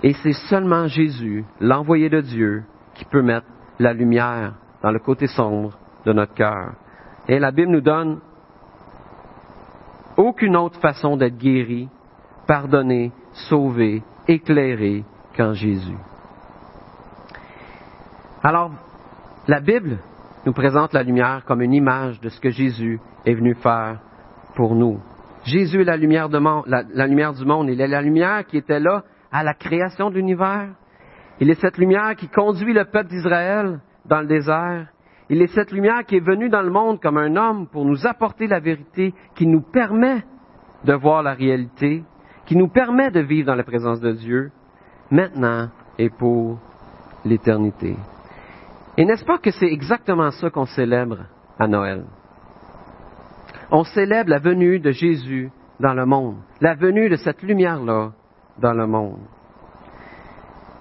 Et 0.03 0.13
c'est 0.23 0.33
seulement 0.49 0.87
Jésus, 0.87 1.45
l'envoyé 1.61 2.09
de 2.09 2.21
Dieu, 2.21 2.63
qui 2.95 3.05
peut 3.05 3.23
mettre 3.23 3.47
la 3.79 3.93
lumière 3.93 4.55
dans 4.83 4.93
le 4.93 4.99
côté 4.99 5.27
sombre 5.27 5.77
de 6.05 6.13
notre 6.13 6.35
cœur. 6.35 6.75
Et 7.27 7.39
la 7.39 7.51
Bible 7.51 7.73
nous 7.73 7.81
donne 7.81 8.21
aucune 10.17 10.57
autre 10.57 10.81
façon 10.81 11.17
d'être 11.17 11.37
guéri, 11.37 11.89
pardonné, 12.47 13.13
sauvé, 13.33 14.03
éclairé 14.27 15.05
qu'en 15.37 15.53
Jésus. 15.53 15.99
Alors, 18.43 18.71
la 19.47 19.61
Bible 19.61 19.99
nous 20.47 20.53
présente 20.53 20.93
la 20.93 21.03
lumière 21.03 21.43
comme 21.45 21.61
une 21.61 21.75
image 21.75 22.21
de 22.21 22.29
ce 22.29 22.41
que 22.41 22.51
Jésus 22.51 23.01
est 23.27 23.35
venu 23.35 23.55
faire 23.55 23.99
pour 24.55 24.75
nous. 24.75 25.01
Jésus 25.45 25.83
est 25.83 25.85
la 25.85 25.97
lumière, 25.97 26.29
la 26.67 27.07
lumière 27.07 27.33
du 27.33 27.45
monde. 27.45 27.69
Il 27.69 27.81
est 27.81 27.87
la 27.89 28.03
lumière 28.03 28.47
qui 28.47 28.57
était 28.57 28.81
là 28.81 29.03
à 29.33 29.43
la 29.43 29.55
création 29.55 30.11
de 30.11 30.17
l'univers. 30.17 30.69
Il 31.41 31.51
est 31.51 31.61
cette 31.61 31.79
lumière 31.79 32.17
qui 32.17 32.29
conduit 32.29 32.73
le 32.73 32.85
peuple 32.85 33.11
d'Israël 33.11 33.81
dans 34.07 34.21
le 34.21 34.27
désert. 34.27 34.89
Il 35.31 35.43
est 35.43 35.55
cette 35.55 35.73
lumière 35.73 36.05
qui 36.05 36.17
est 36.17 36.25
venue 36.25 36.49
dans 36.49 36.63
le 36.63 36.71
monde 36.71 37.01
comme 37.01 37.19
un 37.19 37.37
homme 37.37 37.67
pour 37.69 37.85
nous 37.85 38.07
apporter 38.07 38.47
la 38.47 38.61
vérité, 38.61 39.15
qui 39.35 39.47
nous 39.47 39.61
permet 39.61 40.25
de 40.85 40.95
voir 40.95 41.23
la 41.23 41.35
réalité, 41.35 42.03
qui 42.47 42.57
nous 42.57 42.69
permet 42.69 43.11
de 43.11 43.21
vivre 43.21 43.47
dans 43.47 43.55
la 43.55 43.65
présence 43.65 44.01
de 44.01 44.13
Dieu, 44.13 44.51
maintenant 45.11 45.69
et 45.99 46.09
pour 46.09 46.59
l'éternité. 47.25 47.97
Et 48.97 49.05
n'est-ce 49.05 49.25
pas 49.25 49.39
que 49.39 49.51
c'est 49.51 49.67
exactement 49.67 50.31
ça 50.31 50.51
qu'on 50.51 50.67
célèbre 50.67 51.19
à 51.59 51.69
Noël? 51.69 52.05
On 53.71 53.85
célèbre 53.85 54.31
la 54.31 54.39
venue 54.39 54.81
de 54.81 54.91
Jésus 54.91 55.51
dans 55.79 55.95
le 55.95 56.07
monde, 56.07 56.37
la 56.61 56.75
venue 56.75 57.11
de 57.11 57.17
cette 57.17 57.43
lumière-là 57.43 58.13
dans 58.61 58.73
le 58.73 58.87
monde. 58.87 59.21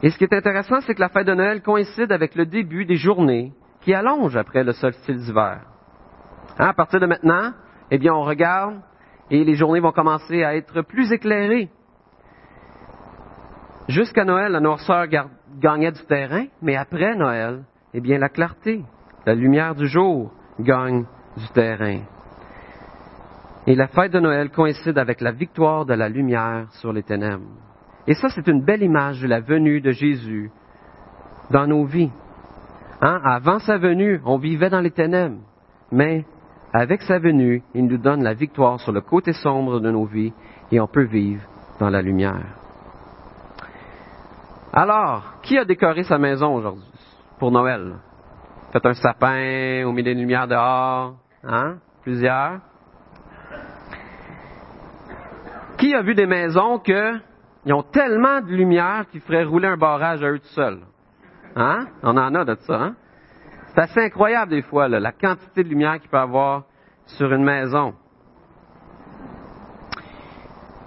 Et 0.04 0.10
ce 0.10 0.18
qui 0.18 0.26
est 0.26 0.34
intéressant, 0.34 0.82
c'est 0.82 0.94
que 0.94 1.00
la 1.00 1.10
fête 1.10 1.28
de 1.28 1.34
Noël 1.34 1.62
coïncide 1.62 2.12
avec 2.12 2.36
le 2.36 2.46
début 2.46 2.86
des 2.86 2.98
journées 2.98 3.52
qui 3.82 3.94
allongent 3.94 4.38
après 4.38 4.64
le 4.64 4.74
solstice 4.74 5.26
d'hiver. 5.26 5.62
Hein, 6.60 6.68
à 6.68 6.74
partir 6.74 7.00
de 7.00 7.06
maintenant, 7.06 7.52
eh 7.90 7.98
bien, 7.98 8.14
on 8.14 8.24
regarde 8.24 8.80
et 9.32 9.44
les 9.44 9.56
journées 9.56 9.80
vont 9.80 9.92
commencer 9.92 10.44
à 10.44 10.56
être 10.56 10.82
plus 10.82 11.12
éclairées. 11.12 11.70
Jusqu'à 13.88 14.26
Noël, 14.26 14.52
la 14.52 14.60
noirceur 14.60 15.06
gagnait 15.60 15.92
du 15.92 16.04
terrain, 16.06 16.46
mais 16.62 16.76
après 16.76 17.16
Noël, 17.16 17.64
eh 17.94 18.02
bien, 18.02 18.18
la 18.18 18.30
clarté, 18.30 18.84
la 19.26 19.34
lumière 19.34 19.76
du 19.76 19.88
jour 19.88 20.32
gagne 20.60 21.06
du 21.38 21.48
terrain. 21.50 22.02
Et 23.66 23.76
la 23.76 23.88
fête 23.88 24.12
de 24.12 24.20
Noël 24.20 24.50
coïncide 24.50 24.98
avec 24.98 25.22
la 25.22 25.32
victoire 25.32 25.86
de 25.86 25.94
la 25.94 26.08
lumière 26.08 26.68
sur 26.74 26.94
les 26.94 27.04
ténèbres. 27.04 27.67
Et 28.08 28.14
ça, 28.14 28.30
c'est 28.30 28.48
une 28.48 28.64
belle 28.64 28.84
image 28.84 29.22
de 29.22 29.28
la 29.28 29.42
venue 29.42 29.82
de 29.82 29.92
Jésus 29.92 30.50
dans 31.52 31.68
nos 31.68 31.86
vies. 31.86 32.12
Hein? 33.02 33.20
Avant 33.24 33.60
sa 33.60 33.78
venue, 33.78 34.22
on 34.26 34.38
vivait 34.38 34.70
dans 34.70 34.80
les 34.80 34.92
ténèbres, 34.92 35.42
mais 35.92 36.26
avec 36.74 37.02
sa 37.02 37.20
venue, 37.20 37.64
il 37.74 37.86
nous 37.86 37.98
donne 37.98 38.24
la 38.24 38.34
victoire 38.34 38.80
sur 38.80 38.92
le 38.92 39.02
côté 39.02 39.34
sombre 39.34 39.80
de 39.80 39.92
nos 39.92 40.06
vies 40.06 40.34
et 40.72 40.80
on 40.80 40.88
peut 40.88 41.04
vivre 41.04 41.42
dans 41.80 41.90
la 41.90 42.02
lumière. 42.02 42.56
Alors, 44.74 45.40
qui 45.44 45.58
a 45.58 45.66
décoré 45.66 46.04
sa 46.04 46.18
maison 46.18 46.56
aujourd'hui 46.56 46.84
pour 47.40 47.52
Noël? 47.52 47.96
Faites 48.72 48.86
un 48.86 48.94
sapin 48.94 49.84
au 49.86 49.92
milieu 49.92 50.04
des 50.04 50.14
lumières 50.14 50.48
dehors, 50.48 51.16
hein? 51.44 51.78
Plusieurs? 52.04 52.60
Qui 55.78 55.94
a 55.94 56.02
vu 56.02 56.16
des 56.16 56.26
maisons 56.26 56.80
que 56.80 57.14
ils 57.68 57.74
ont 57.74 57.84
tellement 57.84 58.40
de 58.40 58.48
lumière 58.48 59.06
qu'ils 59.12 59.20
feraient 59.20 59.44
rouler 59.44 59.68
un 59.68 59.76
barrage 59.76 60.24
à 60.24 60.30
eux 60.30 60.40
tout 60.40 60.48
seuls. 60.56 60.80
Hein? 61.54 61.88
On 62.02 62.16
en 62.16 62.34
a 62.34 62.46
de 62.46 62.56
ça, 62.62 62.76
hein? 62.76 62.96
C'est 63.68 63.82
assez 63.82 64.00
incroyable 64.00 64.52
des 64.52 64.62
fois, 64.62 64.88
la 64.88 65.12
quantité 65.12 65.66
de 65.66 65.70
lumière 65.70 66.00
qu'il 66.00 66.10
peut 66.10 66.18
avoir 66.18 66.64
sur 67.08 67.30
une 67.34 67.44
maison. 67.44 67.94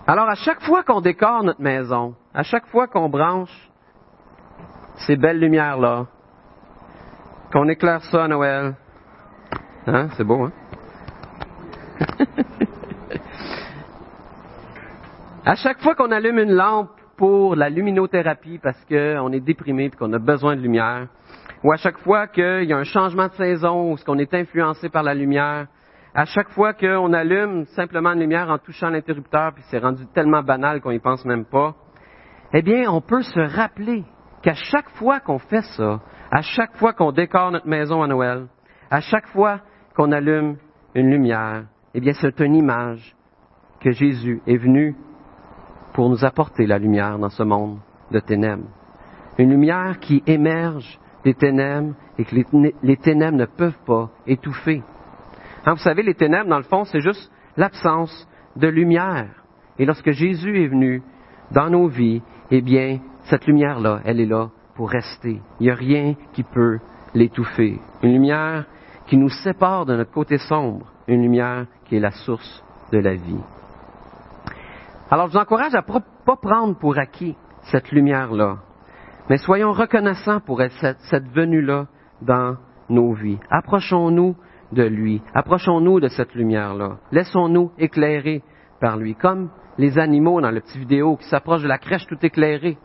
Alors 0.06 0.30
à 0.30 0.36
chaque 0.36 0.62
fois 0.62 0.82
qu'on 0.82 1.02
décore 1.02 1.44
notre 1.44 1.60
maison, 1.60 2.14
à 2.32 2.42
chaque 2.44 2.66
fois 2.68 2.86
qu'on 2.86 3.10
branche 3.10 3.70
ces 5.06 5.16
belles 5.16 5.38
lumières-là, 5.38 6.06
qu'on 7.52 7.68
éclaire 7.68 8.02
ça 8.04 8.24
à 8.24 8.28
Noël, 8.28 8.74
hein, 9.86 10.08
c'est 10.16 10.24
beau, 10.24 10.44
hein? 10.44 10.52
à 15.50 15.56
chaque 15.56 15.80
fois 15.80 15.96
qu'on 15.96 16.12
allume 16.12 16.38
une 16.38 16.52
lampe 16.52 16.92
pour 17.16 17.56
la 17.56 17.68
luminothérapie 17.68 18.60
parce 18.62 18.80
qu'on 18.84 19.32
est 19.32 19.40
déprimé 19.40 19.86
et 19.86 19.90
qu'on 19.90 20.12
a 20.12 20.20
besoin 20.20 20.54
de 20.54 20.60
lumière, 20.60 21.08
ou 21.64 21.72
à 21.72 21.76
chaque 21.76 21.98
fois 21.98 22.28
qu'il 22.28 22.68
y 22.68 22.72
a 22.72 22.76
un 22.76 22.84
changement 22.84 23.26
de 23.26 23.32
saison 23.32 23.92
ou 23.92 23.96
qu'on 23.96 24.18
est 24.18 24.32
influencé 24.32 24.88
par 24.90 25.02
la 25.02 25.12
lumière, 25.12 25.66
à 26.14 26.24
chaque 26.24 26.50
fois 26.50 26.72
qu'on 26.72 27.12
allume 27.12 27.64
simplement 27.74 28.12
une 28.12 28.20
lumière 28.20 28.48
en 28.48 28.58
touchant 28.58 28.90
l'interrupteur, 28.90 29.52
puis 29.52 29.64
c'est 29.70 29.80
rendu 29.80 30.06
tellement 30.14 30.44
banal 30.44 30.80
qu'on 30.80 30.92
y 30.92 31.00
pense 31.00 31.24
même 31.24 31.44
pas, 31.44 31.74
eh 32.52 32.62
bien, 32.62 32.88
on 32.88 33.00
peut 33.00 33.22
se 33.22 33.40
rappeler 33.40 34.04
qu'à 34.42 34.54
chaque 34.54 34.90
fois 34.90 35.18
qu'on 35.18 35.40
fait 35.40 35.64
ça, 35.76 35.98
à 36.30 36.42
chaque 36.42 36.76
fois 36.76 36.92
qu'on 36.92 37.10
décore 37.10 37.50
notre 37.50 37.66
maison 37.66 38.04
à 38.04 38.06
Noël, 38.06 38.46
à 38.88 39.00
chaque 39.00 39.26
fois 39.26 39.58
qu'on 39.96 40.12
allume 40.12 40.58
une 40.94 41.10
lumière, 41.10 41.64
eh 41.92 41.98
bien, 41.98 42.12
c'est 42.12 42.38
une 42.38 42.54
image 42.54 43.16
que 43.80 43.90
Jésus 43.90 44.42
est 44.46 44.56
venu 44.56 44.94
pour 45.92 46.08
nous 46.08 46.24
apporter 46.24 46.66
la 46.66 46.78
lumière 46.78 47.18
dans 47.18 47.30
ce 47.30 47.42
monde 47.42 47.78
de 48.10 48.20
ténèbres. 48.20 48.68
Une 49.38 49.50
lumière 49.50 49.98
qui 50.00 50.22
émerge 50.26 50.98
des 51.24 51.34
ténèbres 51.34 51.94
et 52.18 52.24
que 52.24 52.34
les, 52.82 52.96
ténèbres 52.96 53.36
ne 53.36 53.46
peuvent 53.46 53.78
pas 53.86 54.10
étouffer. 54.26 54.82
Hein, 55.64 55.74
vous 55.74 55.80
savez, 55.80 56.02
les 56.02 56.14
ténèbres, 56.14 56.48
dans 56.48 56.58
le 56.58 56.64
fond, 56.64 56.84
c'est 56.84 57.00
juste 57.00 57.30
l'absence 57.56 58.28
de 58.56 58.68
lumière. 58.68 59.28
Et 59.78 59.84
lorsque 59.84 60.10
Jésus 60.10 60.62
est 60.62 60.68
venu 60.68 61.02
dans 61.52 61.70
nos 61.70 61.88
vies, 61.88 62.22
eh 62.50 62.60
bien, 62.60 62.98
cette 63.24 63.46
lumière-là, 63.46 64.00
elle 64.04 64.20
est 64.20 64.26
là 64.26 64.50
pour 64.74 64.90
rester. 64.90 65.40
Il 65.58 65.64
n'y 65.64 65.70
a 65.70 65.74
rien 65.74 66.14
qui 66.32 66.42
peut 66.42 66.78
l'étouffer. 67.14 67.78
Une 68.02 68.12
lumière 68.12 68.66
qui 69.06 69.16
nous 69.16 69.28
sépare 69.28 69.86
de 69.86 69.96
notre 69.96 70.12
côté 70.12 70.38
sombre, 70.38 70.86
une 71.08 71.22
lumière 71.22 71.66
qui 71.86 71.96
est 71.96 72.00
la 72.00 72.12
source 72.12 72.62
de 72.92 72.98
la 72.98 73.14
vie. 73.14 73.40
Alors, 75.12 75.26
je 75.26 75.32
vous 75.32 75.38
encourage 75.38 75.74
à 75.74 75.82
ne 75.82 75.98
pas 76.24 76.36
prendre 76.36 76.78
pour 76.78 76.96
acquis 76.96 77.36
cette 77.62 77.90
lumière-là, 77.90 78.58
mais 79.28 79.38
soyons 79.38 79.72
reconnaissants 79.72 80.38
pour 80.38 80.62
cette 80.70 81.28
venue-là 81.32 81.88
dans 82.22 82.56
nos 82.88 83.12
vies. 83.14 83.40
Approchons-nous 83.50 84.36
de 84.70 84.84
lui. 84.84 85.20
Approchons-nous 85.34 85.98
de 85.98 86.06
cette 86.06 86.32
lumière-là. 86.36 86.98
Laissons-nous 87.10 87.72
éclairer 87.76 88.44
par 88.80 88.96
lui, 88.96 89.16
comme 89.16 89.50
les 89.78 89.98
animaux 89.98 90.40
dans 90.40 90.52
la 90.52 90.60
petite 90.60 90.76
vidéo 90.76 91.16
qui 91.16 91.28
s'approchent 91.28 91.62
de 91.62 91.68
la 91.68 91.78
crèche 91.78 92.06
tout 92.06 92.18
éclairés. 92.22 92.78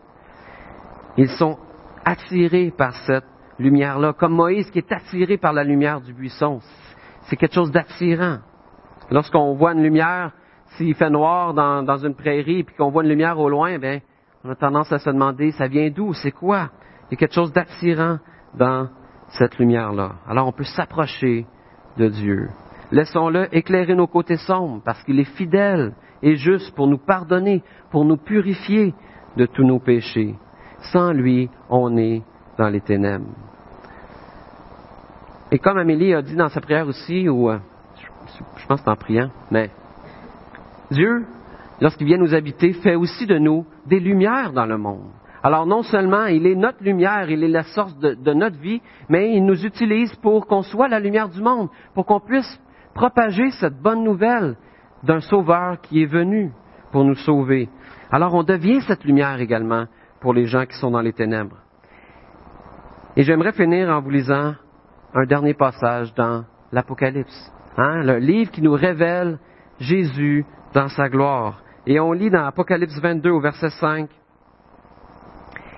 Ils 1.18 1.30
sont 1.30 1.60
attirés 2.06 2.74
par 2.76 2.94
cette 3.06 3.26
lumière-là, 3.60 4.14
comme 4.14 4.34
Moïse 4.34 4.72
qui 4.72 4.80
est 4.80 4.92
attiré 4.92 5.38
par 5.38 5.54
la 5.54 5.64
lumière 5.64 6.02
du 6.02 6.12
buisson. 6.12 6.60
C'est 7.24 7.36
quelque 7.36 7.54
chose 7.54 7.72
d'attirant. 7.72 8.40
Lorsqu'on 9.12 9.54
voit 9.54 9.74
une 9.74 9.84
lumière, 9.84 10.32
s'il 10.78 10.96
fait 10.96 11.10
noir 11.10 11.54
dans, 11.54 11.98
une 11.98 12.16
prairie, 12.16 12.64
puis 12.64 12.76
qu'on 12.76 12.90
voit 12.90 13.04
une 13.04 13.10
lumière 13.10 13.40
au 13.40 13.50
loin, 13.50 13.78
ben, 13.80 14.02
on 14.44 14.50
a 14.50 14.56
tendance 14.56 14.92
à 14.92 15.00
se 15.00 15.10
demander, 15.10 15.52
ça 15.52 15.68
vient 15.68 15.90
d'où, 15.90 16.14
c'est 16.14 16.32
quoi? 16.32 16.70
Il 17.08 17.14
y 17.14 17.16
a 17.16 17.18
quelque 17.18 17.34
chose 17.34 17.54
d'attirant 17.54 18.20
dans 18.54 18.90
cette 19.30 19.58
lumière-là. 19.58 20.14
Alors 20.28 20.48
on 20.48 20.52
peut 20.52 20.64
s'approcher 20.64 21.46
de 21.98 22.08
Dieu. 22.10 22.50
Laissons-le 22.92 23.48
éclairer 23.56 23.96
nos 23.96 24.08
côtés 24.08 24.38
sombres, 24.38 24.82
parce 24.84 25.02
qu'il 25.04 25.20
est 25.20 25.36
fidèle 25.36 25.94
et 26.22 26.36
juste 26.36 26.76
pour 26.76 26.88
nous 26.88 26.98
pardonner, 26.98 27.64
pour 27.92 28.06
nous 28.06 28.18
purifier 28.18 28.94
de 29.38 29.46
tous 29.46 29.64
nos 29.64 29.80
péchés. 29.80 30.36
Sans 30.94 31.12
lui, 31.12 31.50
on 31.70 31.98
est 31.98 32.22
dans 32.58 32.70
les 32.70 32.82
ténèbres. 32.82 33.26
Et 35.52 35.60
comme 35.60 35.78
Amélie 35.78 36.14
a 36.14 36.22
dit 36.22 36.36
dans 36.36 36.50
sa 36.50 36.62
prière 36.62 36.88
aussi, 36.88 37.28
ou 37.30 37.50
euh, 37.50 37.60
je 38.58 38.68
pense 38.68 38.80
que 38.80 38.86
c'est 38.86 38.92
en 38.92 38.96
priant, 38.96 39.30
mais 39.52 39.70
Dieu, 40.92 41.26
lorsqu'il 41.82 42.08
vient 42.08 42.18
nous 42.18 42.34
habiter, 42.34 42.74
fait 42.74 42.96
aussi 42.96 43.26
de 43.26 43.38
nous 43.38 43.66
des 43.86 44.00
lumières 44.00 44.54
dans 44.54 44.66
le 44.66 44.78
monde. 44.78 45.10
Alors 45.46 45.68
non 45.68 45.84
seulement 45.84 46.26
il 46.26 46.48
est 46.48 46.56
notre 46.56 46.84
lumière, 46.84 47.30
il 47.30 47.44
est 47.44 47.48
la 47.48 47.62
source 47.62 47.96
de, 48.00 48.34
notre 48.34 48.58
vie, 48.58 48.82
mais 49.10 49.36
il 49.36 49.46
nous 49.46 49.64
utilise 49.64 50.16
pour 50.16 50.48
qu'on 50.48 50.64
soit 50.64 50.88
la 50.88 51.00
lumière 51.00 51.30
du 51.30 51.40
monde, 51.40 51.70
pour 51.94 52.08
qu'on 52.08 52.20
puisse 52.20 52.60
propager 52.96 53.52
cette 53.52 53.80
bonne 53.80 54.04
nouvelle 54.04 54.56
d'un 55.04 55.20
sauveur 55.20 55.80
qui 55.82 56.02
est 56.02 56.08
venu 56.08 56.52
pour 56.92 57.04
nous 57.04 57.14
sauver. 57.14 57.70
Alors 58.12 58.34
on 58.34 58.42
devient 58.42 58.82
cette 58.88 59.04
lumière 59.04 59.40
également 59.40 59.86
pour 60.20 60.34
les 60.34 60.48
gens 60.48 60.66
qui 60.66 60.78
sont 60.78 60.90
dans 60.90 61.02
les 61.02 61.14
ténèbres. 61.14 61.58
Et 63.16 63.22
j'aimerais 63.22 63.52
finir 63.52 63.90
en 63.90 64.02
vous 64.02 64.10
lisant 64.10 64.56
un 65.14 65.26
dernier 65.26 65.54
passage 65.54 66.12
dans 66.16 66.44
l'Apocalypse, 66.72 67.52
hein, 67.78 68.02
le 68.02 68.18
livre 68.18 68.50
qui 68.50 68.64
nous 68.64 68.74
révèle 68.74 69.38
Jésus 69.80 70.44
dans 70.76 70.90
sa 70.90 71.10
gloire. 71.10 71.64
Et 71.88 72.00
on 72.00 72.12
lit 72.12 72.30
dans 72.30 72.46
Apocalypse 72.46 73.00
22 73.00 73.32
au 73.32 73.40
verset 73.40 73.70
5, 73.70 74.10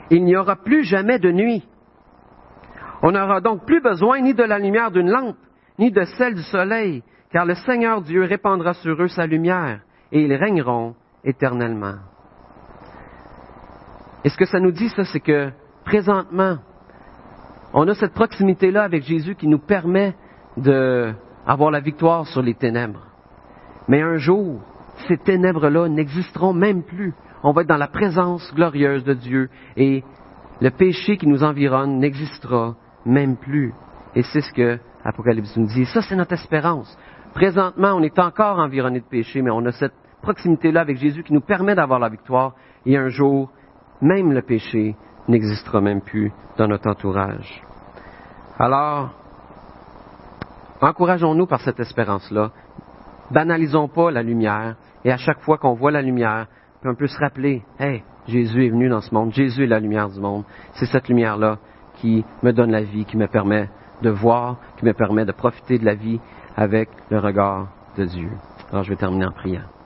Il 0.09 0.25
n'y 0.25 0.35
aura 0.35 0.55
plus 0.55 0.83
jamais 0.83 1.19
de 1.19 1.31
nuit. 1.31 1.63
On 3.03 3.11
n'aura 3.11 3.39
donc 3.39 3.65
plus 3.65 3.81
besoin 3.81 4.19
ni 4.21 4.33
de 4.33 4.43
la 4.43 4.57
lumière 4.57 4.89
d'une 4.89 5.09
lampe, 5.09 5.37
ni 5.77 5.91
de 5.91 6.03
celle 6.17 6.33
du 6.33 6.41
soleil, 6.41 7.03
car 7.31 7.45
le 7.45 7.53
Seigneur 7.53 8.01
Dieu 8.01 8.23
répandra 8.23 8.73
sur 8.73 8.99
eux 9.01 9.07
sa 9.07 9.27
lumière, 9.27 9.81
et 10.11 10.23
ils 10.23 10.33
régneront 10.33 10.95
éternellement. 11.23 11.97
Et 14.23 14.29
ce 14.29 14.37
que 14.37 14.45
ça 14.45 14.59
nous 14.59 14.71
dit, 14.71 14.89
ça, 14.89 15.03
c'est 15.05 15.19
que 15.19 15.51
présentement, 15.85 16.57
on 17.73 17.87
a 17.87 17.93
cette 17.93 18.13
proximité-là 18.13 18.83
avec 18.83 19.03
Jésus 19.03 19.35
qui 19.35 19.47
nous 19.47 19.59
permet 19.59 20.15
d'avoir 20.55 21.69
la 21.69 21.81
victoire 21.81 22.25
sur 22.25 22.41
les 22.41 22.55
ténèbres. 22.55 23.05
Mais 23.87 24.01
un 24.01 24.17
jour, 24.17 24.61
ces 25.07 25.17
ténèbres-là 25.17 25.89
n'existeront 25.89 26.53
même 26.53 26.83
plus. 26.83 27.13
On 27.43 27.51
va 27.51 27.61
être 27.61 27.67
dans 27.67 27.77
la 27.77 27.87
présence 27.87 28.53
glorieuse 28.55 29.03
de 29.03 29.13
Dieu 29.13 29.49
et 29.75 30.03
le 30.59 30.69
péché 30.71 31.17
qui 31.17 31.27
nous 31.27 31.43
environne 31.43 31.99
n'existera 31.99 32.75
même 33.05 33.37
plus. 33.37 33.73
Et 34.15 34.23
c'est 34.23 34.41
ce 34.41 34.51
que 34.53 34.79
Apocalypse 35.03 35.55
nous 35.55 35.67
dit. 35.67 35.85
Ça, 35.85 36.01
c'est 36.01 36.15
notre 36.15 36.33
espérance. 36.33 36.97
Présentement, 37.33 37.93
on 37.93 38.01
est 38.01 38.17
encore 38.19 38.59
environné 38.59 38.99
de 38.99 39.05
péché, 39.05 39.41
mais 39.41 39.51
on 39.51 39.65
a 39.65 39.71
cette 39.71 39.93
proximité-là 40.21 40.81
avec 40.81 40.97
Jésus 40.97 41.23
qui 41.23 41.33
nous 41.33 41.41
permet 41.41 41.75
d'avoir 41.75 41.99
la 41.99 42.09
victoire. 42.09 42.55
Et 42.85 42.97
un 42.97 43.09
jour, 43.09 43.51
même 44.01 44.33
le 44.33 44.41
péché 44.41 44.95
n'existera 45.27 45.81
même 45.81 46.01
plus 46.01 46.31
dans 46.57 46.67
notre 46.67 46.89
entourage. 46.89 47.61
Alors, 48.57 49.11
encourageons-nous 50.81 51.45
par 51.45 51.61
cette 51.61 51.79
espérance-là. 51.79 52.51
Banalisons 53.29 53.87
pas 53.87 54.09
la 54.09 54.23
lumière. 54.23 54.75
Et 55.05 55.11
à 55.11 55.17
chaque 55.17 55.39
fois 55.41 55.57
qu'on 55.57 55.73
voit 55.73 55.91
la 55.91 56.01
lumière, 56.01 56.47
on 56.83 56.95
peut 56.95 57.07
se 57.07 57.19
rappeler, 57.19 57.63
hey, 57.79 58.03
Jésus 58.27 58.65
est 58.65 58.69
venu 58.69 58.89
dans 58.89 59.01
ce 59.01 59.13
monde. 59.13 59.33
Jésus 59.33 59.63
est 59.63 59.67
la 59.67 59.79
lumière 59.79 60.09
du 60.09 60.19
monde. 60.19 60.43
C'est 60.73 60.85
cette 60.85 61.07
lumière-là 61.07 61.57
qui 61.95 62.23
me 62.43 62.51
donne 62.51 62.71
la 62.71 62.83
vie, 62.83 63.05
qui 63.05 63.17
me 63.17 63.27
permet 63.27 63.69
de 64.01 64.09
voir, 64.09 64.57
qui 64.77 64.85
me 64.85 64.93
permet 64.93 65.25
de 65.25 65.31
profiter 65.31 65.79
de 65.79 65.85
la 65.85 65.95
vie 65.95 66.19
avec 66.55 66.89
le 67.09 67.19
regard 67.19 67.67
de 67.97 68.05
Dieu. 68.05 68.29
Alors 68.71 68.83
je 68.83 68.89
vais 68.89 68.95
terminer 68.95 69.25
en 69.25 69.31
priant. 69.31 69.76